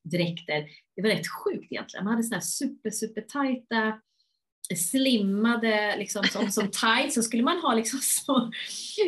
[0.05, 0.68] dräkter.
[0.97, 2.05] Det var rätt sjukt egentligen.
[2.05, 4.01] Man hade sådana här super, super tajta
[4.76, 8.50] slimmade liksom som, som tights så skulle man ha liksom så,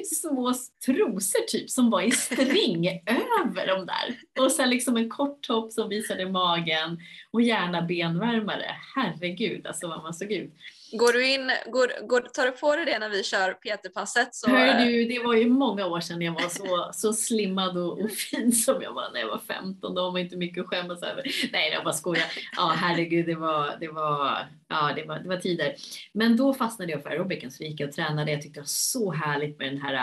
[0.04, 0.54] små
[0.86, 4.42] trosor typ som var i string över de där.
[4.44, 6.98] Och sen liksom en kort topp som visade magen
[7.30, 8.76] och gärna benvärmare.
[8.94, 10.52] Herregud alltså vad man såg ut.
[10.92, 14.34] Går du in, går, går, tar du på dig det när vi kör PT-passet?
[14.34, 14.50] Så...
[14.50, 18.10] Hör du, det var ju många år sedan jag var så, så slimmad och, och
[18.10, 19.94] fin som jag var när jag var 15.
[19.94, 21.22] Då var man inte mycket att skämmas över.
[21.52, 22.24] Nej, jag bara skojar.
[22.56, 24.38] Ja, herregud, det var, det var,
[24.68, 25.74] ja, det var, det var tider.
[26.12, 28.30] Men då fastnade jag för aerobiken så gick jag och tränade.
[28.30, 29.94] Jag tyckte det var så härligt med den här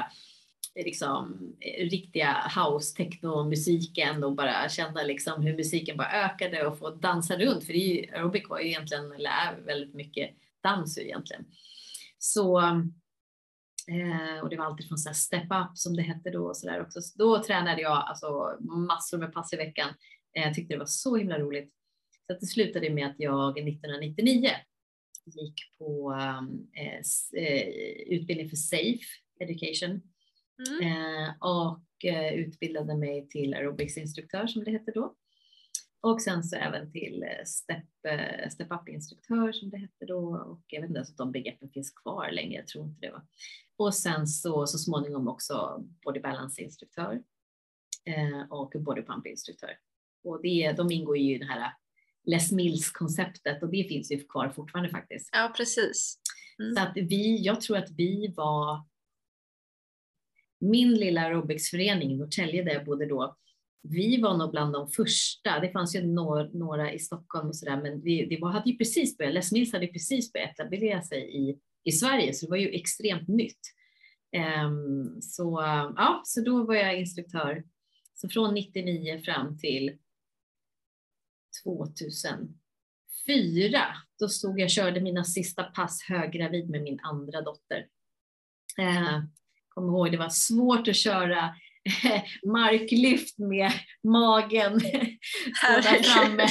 [0.75, 6.67] eh, liksom, eh, riktiga house techno musiken och bara känna liksom hur musiken bara ökade
[6.67, 7.63] och få dansa runt.
[7.63, 10.29] För det är ju, aerobic var ju egentligen, eller är väldigt mycket
[10.63, 11.45] dans egentligen.
[12.17, 12.59] Så,
[13.87, 16.67] eh, och det var alltid från så step up som det hette då och så
[16.67, 17.01] där också.
[17.01, 19.89] Så då tränade jag alltså massor med pass i veckan.
[20.37, 21.73] Eh, jag tyckte det var så himla roligt.
[22.27, 24.49] Så att det slutade med att jag 1999
[25.25, 26.13] gick på
[26.75, 27.01] eh,
[27.43, 27.67] eh,
[28.07, 29.05] utbildning för Safe
[29.39, 30.01] Education
[30.69, 30.81] mm.
[30.81, 35.15] eh, och eh, utbildade mig till aerobicsinstruktör som det hette då.
[36.01, 40.63] Och sen så även till eh, step, eh, step up-instruktör som det hette då och
[40.67, 43.11] jag vet inte ens om de begreppen finns kvar längre, jag tror inte det.
[43.11, 43.21] var.
[43.77, 47.23] Och sen så, så småningom också body balance-instruktör
[48.05, 49.77] eh, och body pump-instruktör.
[50.23, 51.73] Och det, de ingår ju i det här
[52.29, 55.29] Les Mills-konceptet och det finns ju kvar fortfarande faktiskt.
[55.31, 56.19] Ja, precis.
[56.59, 56.75] Mm.
[56.75, 58.85] Så att vi, jag tror att vi var
[60.59, 63.37] min lilla aerobicsförening i Norrtälje där jag bodde då,
[63.81, 65.59] vi var nog bland de första.
[65.59, 68.77] Det fanns ju några, några i Stockholm och sådär, men vi, det var, hade ju
[68.77, 72.57] precis börjat, Les Mills hade precis börjat etablera sig i, i Sverige, så det var
[72.57, 73.59] ju extremt nytt.
[74.65, 75.59] Um, så,
[75.97, 77.63] ja, så då var jag instruktör.
[78.13, 79.97] Så från 99 fram till
[81.63, 82.53] 2004,
[84.19, 87.87] då stod jag och körde mina sista pass höggravid med min andra dotter.
[88.79, 89.23] Uh,
[89.67, 91.55] kommer ihåg det var svårt att köra
[92.45, 93.71] marklyft med
[94.03, 94.79] magen
[96.03, 96.47] framme.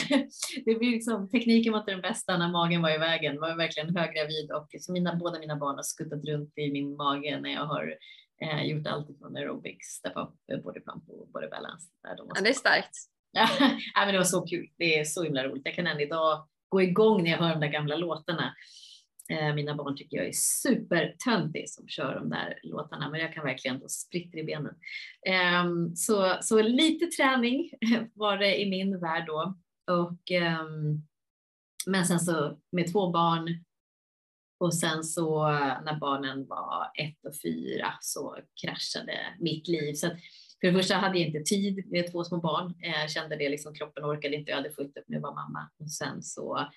[0.64, 3.34] Det blir liksom, tekniken var inte den bästa när magen var i vägen.
[3.34, 6.96] Det var verkligen höggravid och så mina, båda mina barn har skuttat runt i min
[6.96, 7.96] mage när jag har
[8.42, 11.90] eh, gjort allt från aerobics, step up, body pump och body balance.
[12.02, 12.96] ja, det är starkt.
[13.94, 14.68] ja, men det var så kul.
[14.78, 15.62] Det är så himla roligt.
[15.64, 18.54] Jag kan än idag gå igång när jag hör de där gamla låtarna.
[19.30, 23.44] Eh, mina barn tycker jag är supertöntig som kör de där låtarna, men jag kan
[23.44, 24.74] verkligen då spritter i benen.
[25.26, 27.70] Ehm, så, så lite träning
[28.14, 29.54] var det i min värld då.
[29.90, 31.02] Och, ehm,
[31.86, 33.64] men sen så med två barn
[34.60, 35.48] och sen så
[35.84, 39.94] när barnen var ett och fyra så kraschade mitt liv.
[39.94, 40.10] Så
[40.60, 42.74] för det första hade jag inte tid med två små barn.
[42.78, 45.70] Jag kände det liksom, kroppen orkade inte, jag hade fullt upp med att vara mamma.
[45.78, 46.68] Och sen så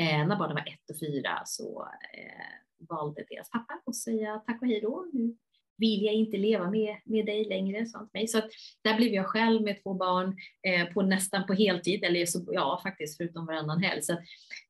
[0.00, 4.62] Eh, när barnen var ett och fyra så eh, valde deras pappa att säga tack
[4.62, 5.06] och hej då.
[5.12, 5.36] Nu
[5.76, 8.28] vill jag inte leva med, med dig längre, sa mig.
[8.28, 8.50] Så att
[8.84, 12.80] där blev jag själv med två barn eh, på nästan på heltid, eller så, ja
[12.82, 14.02] faktiskt förutom varannan helg.
[14.02, 14.18] Så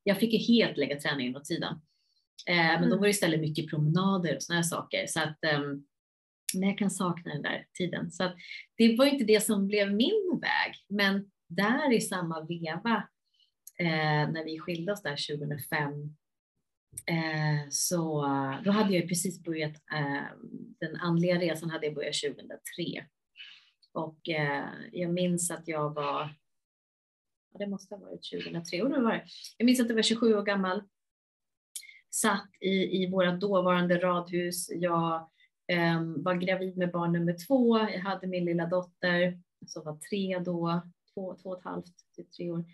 [0.03, 1.81] jag fick ju helt lägga träningen åt sidan.
[2.47, 2.89] Eh, men mm.
[2.89, 5.07] då var det istället mycket promenader och sådana här saker.
[5.07, 5.85] Så att, um,
[6.55, 8.11] men jag kan sakna den där tiden.
[8.11, 8.35] Så att
[8.77, 13.07] det var inte det som blev min väg, men där i samma veva
[13.79, 15.91] eh, när vi skilde oss där 2005
[17.05, 18.21] eh, så
[18.63, 20.23] då hade jag precis börjat, eh,
[20.79, 23.05] den andliga resan hade jag börjat 2003.
[23.93, 26.35] Och eh, jag minns att jag var,
[27.53, 29.25] ja, det måste ha varit 2003, och det var det.
[29.57, 30.83] Jag minns att jag var 27 år gammal,
[32.09, 34.69] satt i, i våra dåvarande radhus.
[34.71, 35.29] Jag
[35.71, 37.79] Ehm, var gravid med barn nummer två.
[37.79, 40.81] Jag hade min lilla dotter som var tre då,
[41.13, 42.65] två, två och ett halvt till tre år.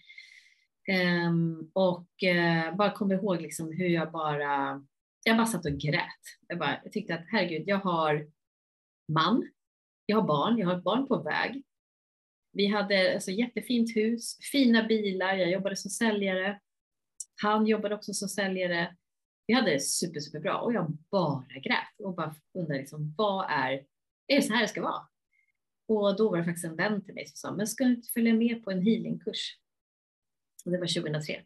[1.27, 4.85] Um, och uh, bara kom ihåg liksom hur jag bara,
[5.23, 6.23] jag bara satt och grät.
[6.47, 8.27] Jag, bara, jag tyckte att herregud, jag har
[9.13, 9.49] man,
[10.05, 11.63] jag har barn, jag har ett barn på väg.
[12.53, 16.59] Vi hade alltså jättefint hus, fina bilar, jag jobbade som säljare.
[17.41, 18.95] Han jobbade också som säljare.
[19.47, 23.45] Vi hade det super, super bra och jag bara grät och bara undrade liksom, vad
[23.49, 23.71] är,
[24.27, 25.07] är det så här det ska vara?
[25.87, 28.11] Och då var det faktiskt en vän till mig som sa, men ska du inte
[28.13, 29.57] följa med på en healingkurs?
[30.67, 31.41] och det var 2003.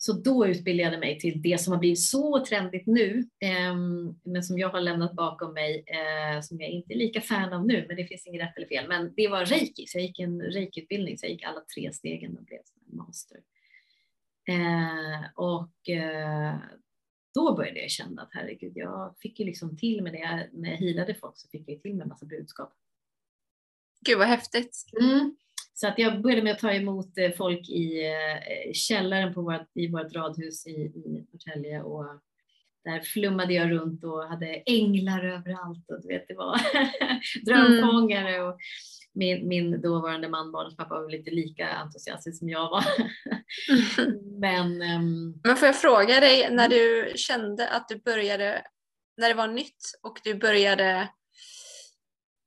[0.00, 3.76] Så då utbildade jag mig till det som har blivit så trendigt nu, eh,
[4.24, 7.66] men som jag har lämnat bakom mig, eh, som jag inte är lika fan av
[7.66, 8.88] nu, men det finns inget rätt eller fel.
[8.88, 12.38] Men det var reiki, så jag gick en reiki-utbildning, så jag gick alla tre stegen
[12.38, 13.38] och blev master.
[14.48, 16.54] Eh, och eh,
[17.34, 20.76] då började jag känna att herregud, jag fick ju liksom till med det, när jag
[20.76, 22.72] healade folk så fick jag till med en massa budskap.
[24.00, 24.84] Gud vad häftigt.
[25.00, 25.36] Mm.
[25.74, 29.68] Så att jag började med att ta emot eh, folk i eh, källaren på vårt,
[29.74, 32.04] i vårt radhus i, i Norrtälje och
[32.84, 36.60] där flummade jag runt och hade änglar överallt och du vet, det var
[37.44, 38.46] drömfångare mm.
[38.46, 38.58] och
[39.14, 42.84] min, min dåvarande man, barnens pappa, var lite lika entusiastisk som jag var.
[44.40, 45.40] Men, um...
[45.44, 48.62] Men får jag fråga dig, när du kände att du började,
[49.16, 51.08] när det var nytt och du började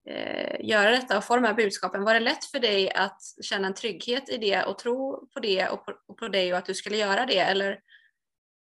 [0.10, 2.04] eh, göra detta och få de här budskapen.
[2.04, 5.68] Var det lätt för dig att känna en trygghet i det och tro på det
[5.68, 7.40] och på, och på dig och att du skulle göra det?
[7.40, 7.80] Eller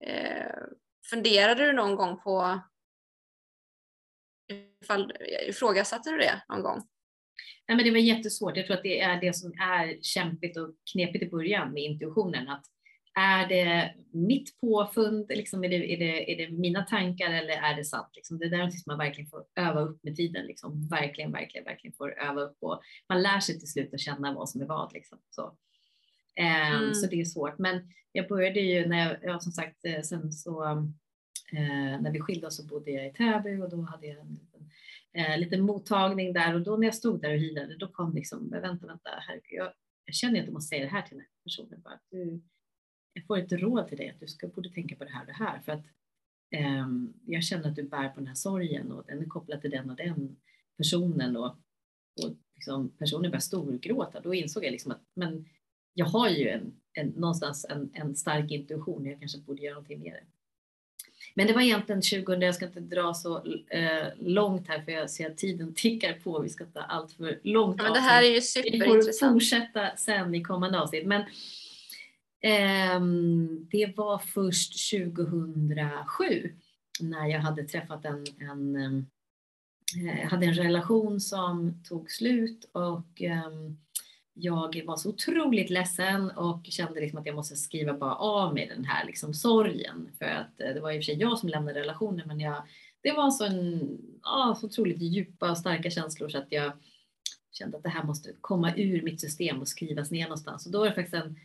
[0.04, 0.52] eh,
[1.10, 2.60] funderade du någon gång på
[4.82, 5.12] ifall,
[5.48, 6.82] ifrågasatte du det någon gång?
[7.68, 8.56] Nej, men det var jättesvårt.
[8.56, 12.48] Jag tror att det är det som är kämpigt och knepigt i början med intuitionen.
[12.48, 12.64] Att
[13.18, 17.76] är det mitt påfund, liksom, är, det, är, det, är det mina tankar eller är
[17.76, 18.10] det sant?
[18.14, 20.46] Liksom, det är där man verkligen får öva upp med tiden.
[20.46, 20.88] Liksom.
[20.88, 24.48] Verkligen, verkligen, verkligen får öva upp och man lär sig till slut att känna vad
[24.48, 24.92] som är vad.
[24.92, 25.18] Liksom.
[25.30, 25.42] Så.
[26.40, 26.94] Um, mm.
[26.94, 27.58] så det är svårt.
[27.58, 30.64] Men jag började ju när jag, ja, som sagt, eh, sen så
[31.52, 34.28] eh, när vi skilde oss så bodde jag i Täby och då hade jag en
[34.28, 34.70] liten,
[35.14, 38.50] eh, liten mottagning där och då när jag stod där och healade då kom liksom,
[38.50, 39.72] vänta, vänta, herregud, jag,
[40.04, 41.80] jag känner att jag måste säga det här till den här personen.
[41.82, 42.42] Bara, du,
[43.12, 45.26] jag får ett råd till dig att du ska, borde tänka på det här och
[45.26, 45.60] det här.
[45.60, 45.84] För att
[46.50, 46.86] eh,
[47.26, 49.90] jag känner att du bär på den här sorgen och den är kopplad till den
[49.90, 50.36] och den
[50.76, 51.36] personen.
[51.36, 51.46] Och,
[52.22, 54.20] och liksom, personen började storgråta.
[54.20, 55.46] Då insåg jag liksom att men
[55.94, 59.06] jag har ju en, en, någonstans en, en stark intuition.
[59.06, 60.24] Jag kanske borde göra någonting med det.
[61.36, 63.36] Men det var egentligen 2000, jag ska inte dra så
[63.70, 66.38] eh, långt här för jag ser att tiden tickar på.
[66.38, 69.06] Vi ska ta allt för långt ja, men Det här är ju superintressant.
[69.06, 71.06] Vi får fortsätta sen i kommande avsnitt.
[71.06, 71.24] Men
[72.44, 76.52] Ehm, det var först 2007
[77.00, 83.76] när jag hade träffat en, en eh, hade en relation som tog slut och ehm,
[84.34, 88.68] jag var så otroligt ledsen och kände liksom att jag måste skriva bara av mig
[88.68, 90.10] den här liksom sorgen.
[90.18, 92.62] För att eh, det var i och för sig jag som lämnade relationen men jag
[93.04, 96.72] det var så, en, ja, så otroligt djupa och starka känslor så att jag
[97.52, 100.66] kände att det här måste komma ur mitt system och skrivas ner någonstans.
[100.66, 101.36] Och då var det faktiskt en,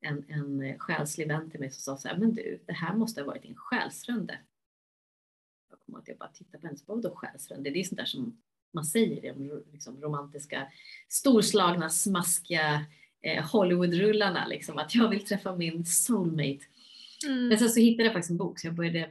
[0.00, 3.20] en, en själslig vän till mig som sa så här, men du, det här måste
[3.20, 4.38] ha varit din själsfrände.
[5.70, 7.70] Jag kommer att jag bara tittade på henne, så vadå själsfrände?
[7.70, 8.42] Det är sånt där som
[8.74, 10.66] man säger i de liksom, romantiska,
[11.08, 12.86] storslagna, smaskiga
[13.22, 16.64] eh, Hollywoodrullarna, liksom, att jag vill träffa min soulmate.
[17.26, 17.48] Mm.
[17.48, 19.10] Men sen så hittade jag faktiskt en bok, så jag började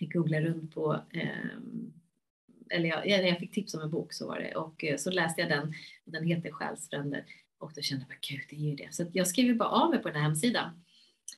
[0.00, 1.28] googla runt på eh,
[2.70, 5.40] eller jag, jag fick tips om en bok så var det och eh, så läste
[5.40, 5.74] jag den.
[6.04, 7.24] Den heter Själsfränder
[7.58, 8.94] och då kände jag bara gud, det är ju det.
[8.94, 10.82] Så jag skrev bara av mig på den här hemsidan.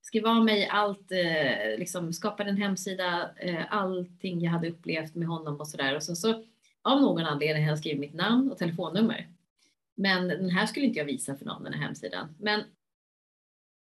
[0.02, 5.28] Skrev av mig allt, eh, liksom skapade en hemsida, eh, allting jag hade upplevt med
[5.28, 5.96] honom och sådär.
[5.96, 6.44] Och så, så
[6.82, 9.28] av någon anledning hade skrivit mitt namn och telefonnummer.
[9.94, 12.34] Men den här skulle inte jag visa för någon, den här hemsidan.
[12.38, 12.62] Men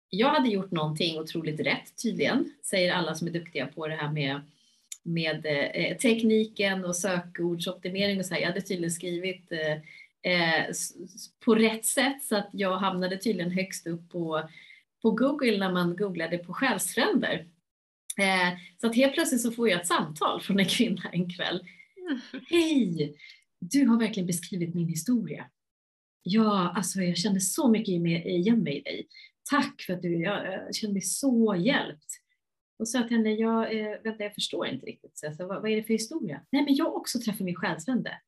[0.10, 4.12] jag hade gjort någonting otroligt rätt tydligen, säger alla som är duktiga på det här
[4.12, 4.42] med
[5.04, 8.42] med eh, tekniken och sökordsoptimering och så här.
[8.42, 9.72] Jag hade tydligen skrivit eh,
[10.32, 10.66] eh
[11.46, 14.50] på rätt sätt så att jag hamnade tydligen högst upp på,
[15.02, 17.46] på Google när man googlade på själsfränder.
[18.18, 21.68] Eh, så att helt plötsligt så får jag ett samtal från en kvinna en kväll.
[22.50, 23.16] Hej!
[23.60, 25.50] Du har verkligen beskrivit min historia.
[26.24, 29.08] Ja, alltså jag kände så mycket igen mig i dig.
[29.50, 32.08] Tack för att du, jag, kände mig så hjälpt.
[32.80, 35.18] Och sa till henne, jag, eh, vänta jag förstår inte riktigt.
[35.18, 36.46] Så sa, vad, vad är det för historia?
[36.52, 38.22] Nej men jag har också träffat min själsvände.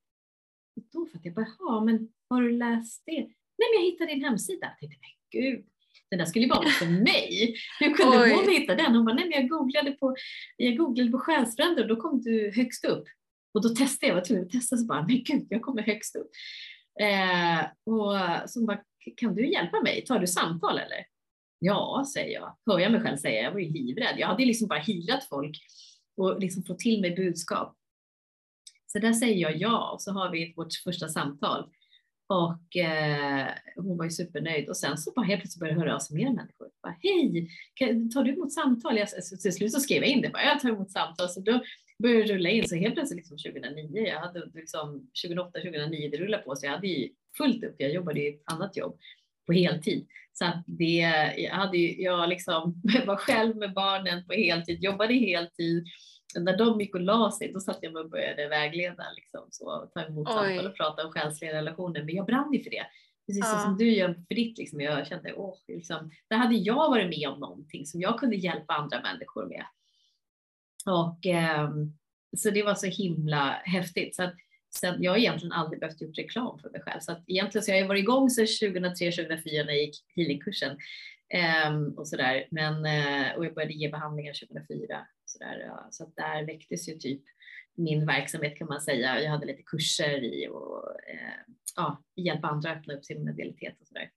[0.75, 3.19] Och då fattade jag, bara, men har du läst det?
[3.57, 4.77] Nej men jag hittade din hemsida.
[4.79, 5.65] Jag tänkte, men gud,
[6.09, 7.55] den där skulle ju vara för mig.
[7.79, 8.33] Hur kunde Oj.
[8.35, 8.95] hon hitta den?
[8.95, 10.15] Hon bara, nej men jag googlade på,
[10.57, 13.03] jag googlade på själsfränder och då kom du högst upp.
[13.53, 16.15] Och då testade jag, var tvungen att testa så bara, men gud, jag kommer högst
[16.15, 16.29] upp.
[17.01, 18.79] Eh, och så bara,
[19.17, 20.05] kan du hjälpa mig?
[20.05, 21.05] Tar du samtal eller?
[21.59, 22.57] Ja, säger jag.
[22.65, 23.41] Hör jag mig själv säga.
[23.41, 24.15] Jag var ju livrädd.
[24.17, 25.57] Jag hade liksom bara healat folk
[26.17, 27.77] och liksom fått till mig budskap.
[28.87, 31.69] Så där säger jag ja och så har vi vårt första samtal.
[32.27, 35.99] Och eh, hon var ju supernöjd och sen så bara helt plötsligt började höra av
[35.99, 36.69] sig mer människor.
[36.83, 37.49] Bara, Hej,
[38.13, 38.97] tar du emot samtal?
[38.97, 41.29] Jag, så till slut så skrev jag in det, bara, jag tar emot samtal.
[41.29, 41.63] Så då
[42.03, 46.43] började rulla in, så helt plötsligt liksom 2009, jag hade liksom 2008, 2009, det rullade
[46.43, 47.75] på så jag hade ju fullt upp.
[47.77, 48.97] Jag jobbade i ett annat jobb
[49.45, 50.07] på heltid.
[50.33, 50.99] Så att det,
[51.37, 55.85] jag, hade ju, jag liksom var själv med barnen på heltid, jobbade heltid.
[56.39, 60.01] När de gick och la sig, då satt jag och började vägleda, liksom, så, ta
[60.01, 62.03] emot samtal och prata om själsliga relationer.
[62.03, 62.85] Men jag brann ju för det.
[63.27, 63.59] Precis ja.
[63.59, 64.57] som du gör för ditt.
[64.57, 64.81] Liksom.
[64.81, 68.73] Jag kände, åh, liksom, där hade jag varit med om någonting som jag kunde hjälpa
[68.73, 69.65] andra människor med.
[70.85, 71.69] Och, eh,
[72.37, 74.15] så det var så himla häftigt.
[74.15, 74.35] Så att,
[74.69, 76.99] så jag har egentligen aldrig behövt gjort reklam för mig själv.
[76.99, 80.77] Så att egentligen så jag har varit igång sedan 2003-2004 när jag gick healingkursen.
[81.67, 82.47] Um, och sådär.
[82.51, 85.07] Men, uh, och jag började ge behandlingar 2004.
[85.25, 85.87] Så, där, ja.
[85.91, 87.21] så att där väcktes ju typ
[87.75, 89.21] min verksamhet kan man säga.
[89.21, 93.81] Jag hade lite kurser i och uh, ja, hjälpa andra att öppna upp sin medialitet
[93.81, 94.09] och sådär.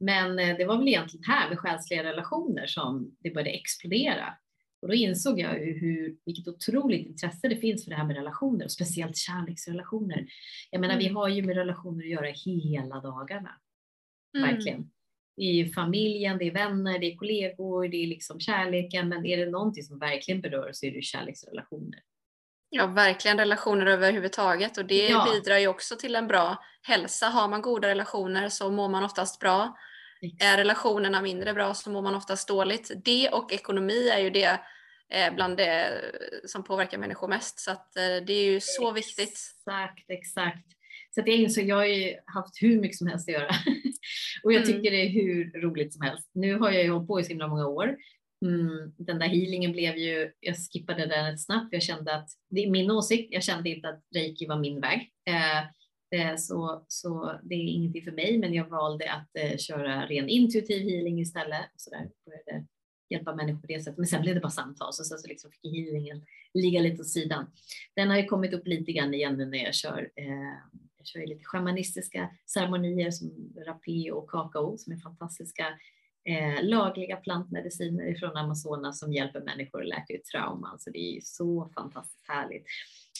[0.00, 4.34] Men uh, det var väl egentligen här med själsliga relationer som det började explodera.
[4.82, 8.64] Och då insåg jag hur, vilket otroligt intresse det finns för det här med relationer
[8.64, 10.26] och speciellt kärleksrelationer.
[10.70, 11.06] Jag menar, mm.
[11.06, 13.50] vi har ju med relationer att göra hela dagarna.
[14.36, 14.50] Mm.
[14.50, 14.90] Verkligen.
[15.36, 19.08] Det är ju familjen, det är vänner, det är kollegor, det är liksom kärleken.
[19.08, 22.00] Men är det någonting som verkligen berör så är det kärleksrelationer.
[22.70, 25.28] Ja, verkligen relationer överhuvudtaget och det ja.
[25.32, 27.26] bidrar ju också till en bra hälsa.
[27.26, 29.76] Har man goda relationer så mår man oftast bra.
[30.40, 32.90] Är relationerna mindre bra så mår man oftast dåligt.
[33.04, 34.60] Det och ekonomi är ju det
[35.12, 36.00] eh, bland det
[36.44, 37.60] som påverkar människor mest.
[37.60, 39.38] Så att, eh, det är ju så viktigt.
[39.58, 40.66] Exakt, exakt.
[41.14, 43.48] Så att jag insåg, jag har ju haft hur mycket som helst att göra.
[44.42, 44.66] och jag mm.
[44.66, 46.30] tycker det är hur roligt som helst.
[46.34, 47.96] Nu har jag ju hållit på i så himla många år.
[48.44, 51.68] Mm, den där healingen blev ju, jag skippade den snabbt.
[51.72, 55.10] Jag kände att, det är min åsikt, jag kände inte att reiki var min väg.
[55.28, 55.64] Eh, Eh,
[56.12, 60.28] Eh, så, så det är ingenting för mig, men jag valde att eh, köra ren
[60.28, 61.70] intuitiv healing istället.
[61.76, 62.66] Så där började
[63.10, 63.98] hjälpa människor på det sättet.
[63.98, 67.08] Men sen blev det bara samtal, så sen så liksom fick healingen ligga lite åt
[67.08, 67.46] sidan.
[67.96, 70.10] Den har ju kommit upp lite grann igen nu när jag kör.
[70.16, 70.26] Eh,
[70.98, 75.66] jag kör lite shamanistiska ceremonier som rapé och kakao som är fantastiska
[76.24, 80.78] eh, lagliga plantmediciner ifrån Amazonas som hjälper människor att läka ut trauman.
[80.78, 82.66] Så det är så fantastiskt härligt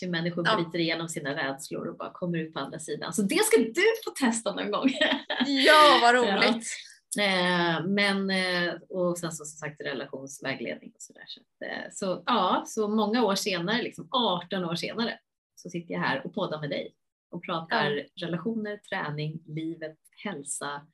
[0.00, 0.56] hur människor ja.
[0.56, 3.12] bryter igenom sina rädslor och bara kommer ut på andra sidan.
[3.12, 4.88] Så det ska du få testa någon gång.
[5.46, 6.66] Ja, vad roligt.
[6.66, 6.92] Ja.
[7.20, 11.24] Eh, men, eh, och sen så som sagt relationsvägledning och sådär.
[11.26, 15.18] Så, eh, så ja, så många år senare, liksom 18 år senare,
[15.54, 16.94] så sitter jag här och poddar med dig
[17.30, 18.26] och pratar ja.
[18.26, 20.86] relationer, träning, livet, hälsa,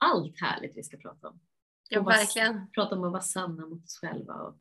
[0.00, 1.40] allt härligt vi ska prata om.
[1.88, 2.70] Ja, verkligen.
[2.70, 4.56] Prata om att vara sanna mot oss själva och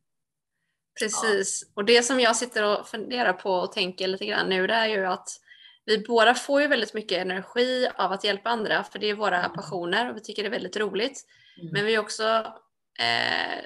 [0.99, 1.71] Precis, ja.
[1.75, 4.87] och det som jag sitter och funderar på och tänker lite grann nu det är
[4.87, 5.29] ju att
[5.85, 9.39] vi båda får ju väldigt mycket energi av att hjälpa andra för det är våra
[9.39, 9.53] mm.
[9.53, 11.25] passioner och vi tycker det är väldigt roligt.
[11.59, 11.73] Mm.
[11.73, 12.23] Men vi är också
[12.99, 13.65] eh,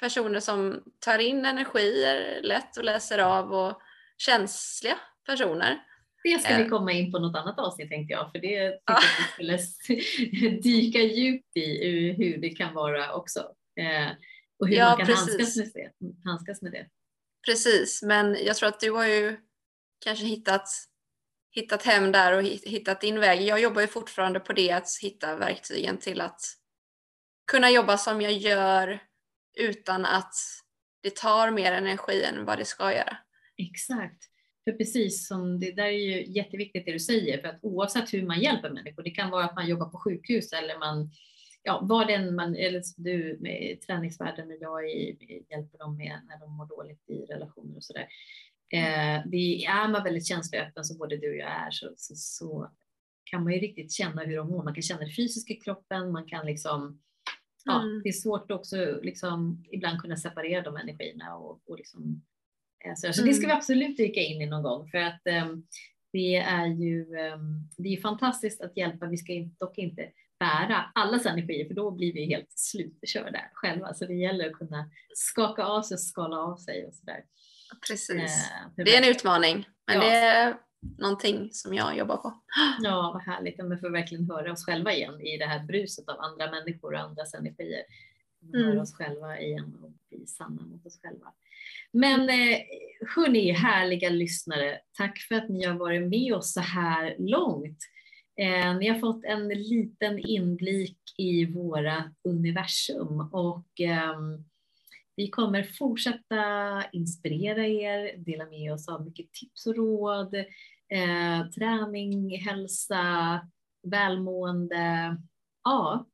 [0.00, 3.80] personer som tar in energier lätt och läser av och
[4.16, 4.96] känsliga
[5.26, 5.82] personer.
[6.26, 6.68] Det ska vi eh.
[6.68, 10.50] komma in på något annat avsnitt tänkte jag, för det tycker jag att vi skulle
[10.62, 13.40] dyka djupt i hur det kan vara också.
[13.80, 14.10] Eh,
[14.58, 15.90] och hur ja, man kan handskas med, det,
[16.24, 16.86] handskas med det.
[17.46, 19.36] Precis, men jag tror att du har ju
[20.04, 20.68] kanske hittat,
[21.50, 23.42] hittat hem där och hittat din väg.
[23.42, 26.40] Jag jobbar ju fortfarande på det, att hitta verktygen till att
[27.50, 29.02] kunna jobba som jag gör
[29.58, 30.34] utan att
[31.02, 33.16] det tar mer energi än vad det ska göra.
[33.56, 34.35] Exakt.
[34.66, 38.26] För precis som det där är ju jätteviktigt det du säger, för att oavsett hur
[38.26, 41.10] man hjälper människor, det kan vara att man jobbar på sjukhus eller man,
[41.62, 46.40] ja, vad den man, eller du med träningsvärlden och jag i, hjälper dem med när
[46.40, 48.08] de mår dåligt i relationer och sådär.
[48.72, 52.14] Eh, det är man väldigt känslig öppen som både du och jag är så, så,
[52.14, 52.70] så,
[53.30, 54.64] kan man ju riktigt känna hur de mår.
[54.64, 57.00] Man kan känna det fysiska i kroppen, man kan liksom
[57.64, 58.02] ja, mm.
[58.02, 62.22] det är svårt också liksom ibland kunna separera de energierna och, och liksom,
[62.94, 63.28] så, så mm.
[63.28, 63.56] det ska vi mm.
[63.56, 65.66] absolut dyka in i någon gång för att um,
[66.12, 69.06] det är ju um, det är fantastiskt att hjälpa.
[69.06, 73.94] Vi ska dock inte bära allas energier för då blir vi helt slutkörda själva.
[73.94, 77.24] Så det gäller att kunna skaka av sig, skala av sig och så där.
[77.88, 78.10] Precis.
[78.10, 80.10] Eh, det är en utmaning, men ja.
[80.10, 80.56] det
[80.98, 82.34] någonting som jag jobbar på.
[82.82, 83.58] Ja, vad härligt.
[83.58, 87.00] Men får verkligen höra oss själva igen i det här bruset av andra människor och
[87.00, 87.82] andras energier.
[88.54, 88.66] Mm.
[88.66, 91.32] Höra oss själva igen och bli sanna mot oss själva.
[91.92, 92.58] Men eh,
[93.16, 94.80] hörni, härliga lyssnare.
[94.92, 97.78] Tack för att ni har varit med oss så här långt.
[98.40, 104.16] Eh, ni har fått en liten inblick i våra universum och eh,
[105.16, 110.34] vi kommer fortsätta inspirera er, dela med oss av mycket tips och råd,
[110.88, 113.40] eh, träning, hälsa,
[113.82, 115.16] välmående.
[115.64, 116.06] Ja.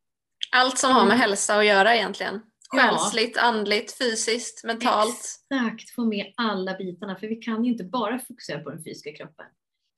[0.53, 2.41] Allt som har med hälsa att göra egentligen.
[2.69, 3.43] Själsligt, ja.
[3.43, 5.39] andligt, fysiskt, mentalt.
[5.51, 7.17] Exakt, få med alla bitarna.
[7.17, 9.47] För vi kan ju inte bara fokusera på den fysiska kroppen.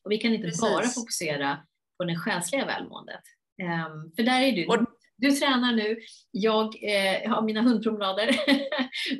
[0.05, 0.61] Och vi kan inte Precis.
[0.61, 1.59] bara fokusera
[1.98, 3.20] på det själsliga välmåendet.
[3.62, 4.86] Um, för där är du, och,
[5.17, 5.97] du tränar nu,
[6.31, 8.29] jag eh, har mina hundpromenader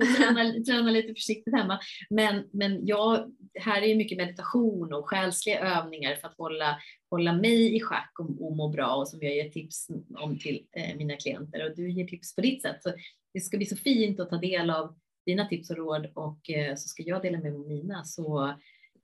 [0.01, 1.79] och tränar, tränar, lite försiktigt hemma.
[2.11, 6.77] Men, men jag, här är mycket meditation och själsliga övningar för att hålla,
[7.11, 9.89] hålla mig i schack och, och må bra och som jag ger tips
[10.19, 12.83] om till eh, mina klienter och du ger tips på ditt sätt.
[12.83, 12.93] Så
[13.35, 14.95] det ska bli så fint att ta del av
[15.27, 18.05] dina tips och råd och eh, så ska jag dela med mig av mina.
[18.05, 18.55] Så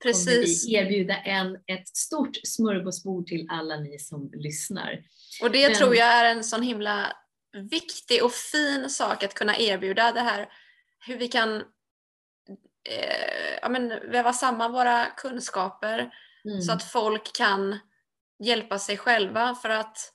[0.03, 0.65] Precis.
[0.65, 4.99] kommer vi erbjuda en, ett stort smörgåsbord till alla ni som lyssnar.
[5.41, 5.77] Och det Men...
[5.77, 7.13] tror jag är en sån himla
[7.71, 10.49] viktig och fin sak att kunna erbjuda det här
[11.07, 11.55] hur vi kan
[12.89, 16.13] eh, ja, men, väva samman våra kunskaper
[16.45, 16.61] mm.
[16.61, 17.79] så att folk kan
[18.43, 20.13] hjälpa sig själva för att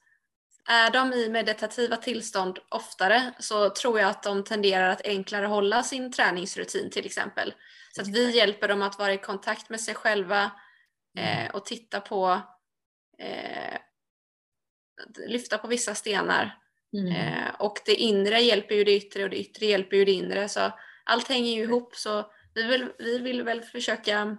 [0.69, 5.83] är de i meditativa tillstånd oftare så tror jag att de tenderar att enklare hålla
[5.83, 7.55] sin träningsrutin till exempel.
[7.97, 10.51] Så att vi hjälper dem att vara i kontakt med sig själva
[11.19, 11.47] mm.
[11.47, 12.41] eh, och titta på,
[13.19, 13.79] eh,
[15.29, 16.59] lyfta på vissa stenar.
[16.93, 17.13] Mm.
[17.13, 20.49] Eh, och det inre hjälper ju det yttre och det yttre hjälper ju det inre.
[20.49, 20.73] Så
[21.05, 21.97] allt hänger ju ihop.
[21.97, 24.37] Så vi vill, vi vill väl försöka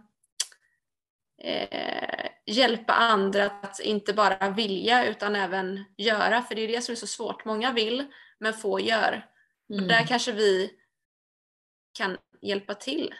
[1.43, 6.41] eh, hjälpa andra att inte bara vilja utan även göra.
[6.41, 7.45] För det är det som är så svårt.
[7.45, 8.05] Många vill
[8.39, 9.25] men få gör.
[9.69, 9.83] Mm.
[9.83, 10.71] Och där kanske vi
[11.93, 13.13] kan hjälpa till.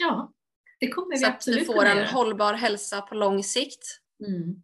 [0.00, 0.32] Ja,
[0.80, 2.06] det kommer vi absolut Så att vi får en göra.
[2.06, 4.00] hållbar hälsa på lång sikt.
[4.26, 4.62] Mm.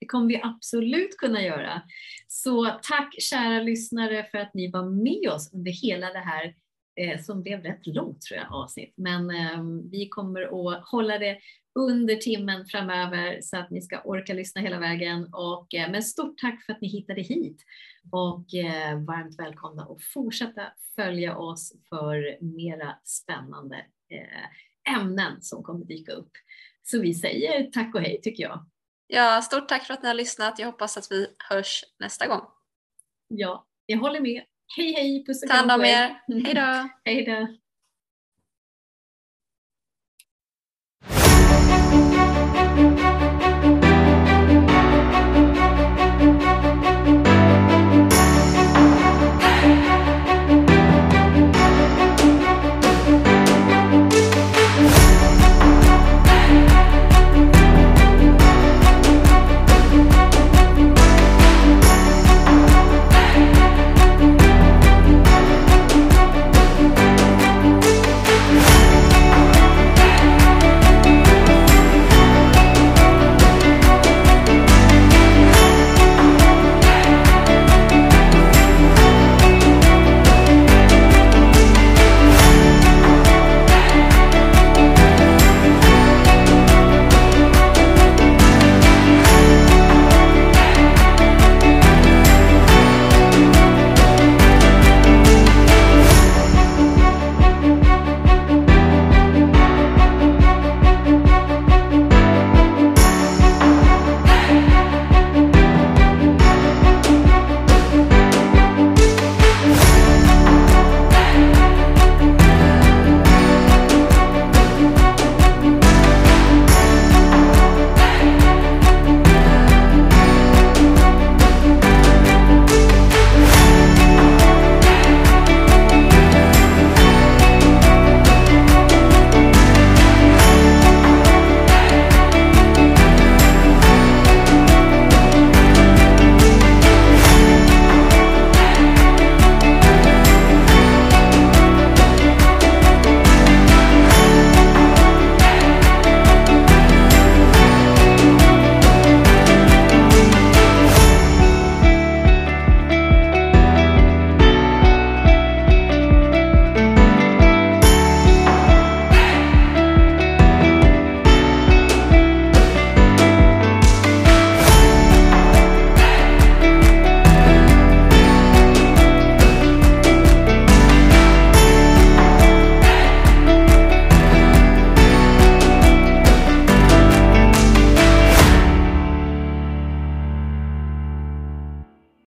[0.00, 1.82] Det kommer vi absolut kunna göra.
[2.28, 6.54] Så tack kära lyssnare för att ni var med oss under hela det här
[7.00, 8.94] eh, som blev rätt långt tror jag avsnitt.
[8.96, 11.38] Men eh, vi kommer att hålla det
[11.74, 15.34] under timmen framöver så att ni ska orka lyssna hela vägen.
[15.34, 17.62] Och, eh, men stort tack för att ni hittade hit
[18.12, 20.62] och eh, varmt välkomna att fortsätta
[20.96, 26.32] följa oss för mera spännande Eh, ämnen som kommer dyka upp.
[26.82, 28.66] Så vi säger tack och hej tycker jag.
[29.06, 30.58] Ja, stort tack för att ni har lyssnat.
[30.58, 32.42] Jag hoppas att vi hörs nästa gång.
[33.28, 34.42] Ja, jag håller med.
[34.76, 35.68] Hej hej, puss och kram.
[35.68, 36.20] Ta hand om er.
[36.44, 36.88] Hej då.
[37.04, 37.56] hej då.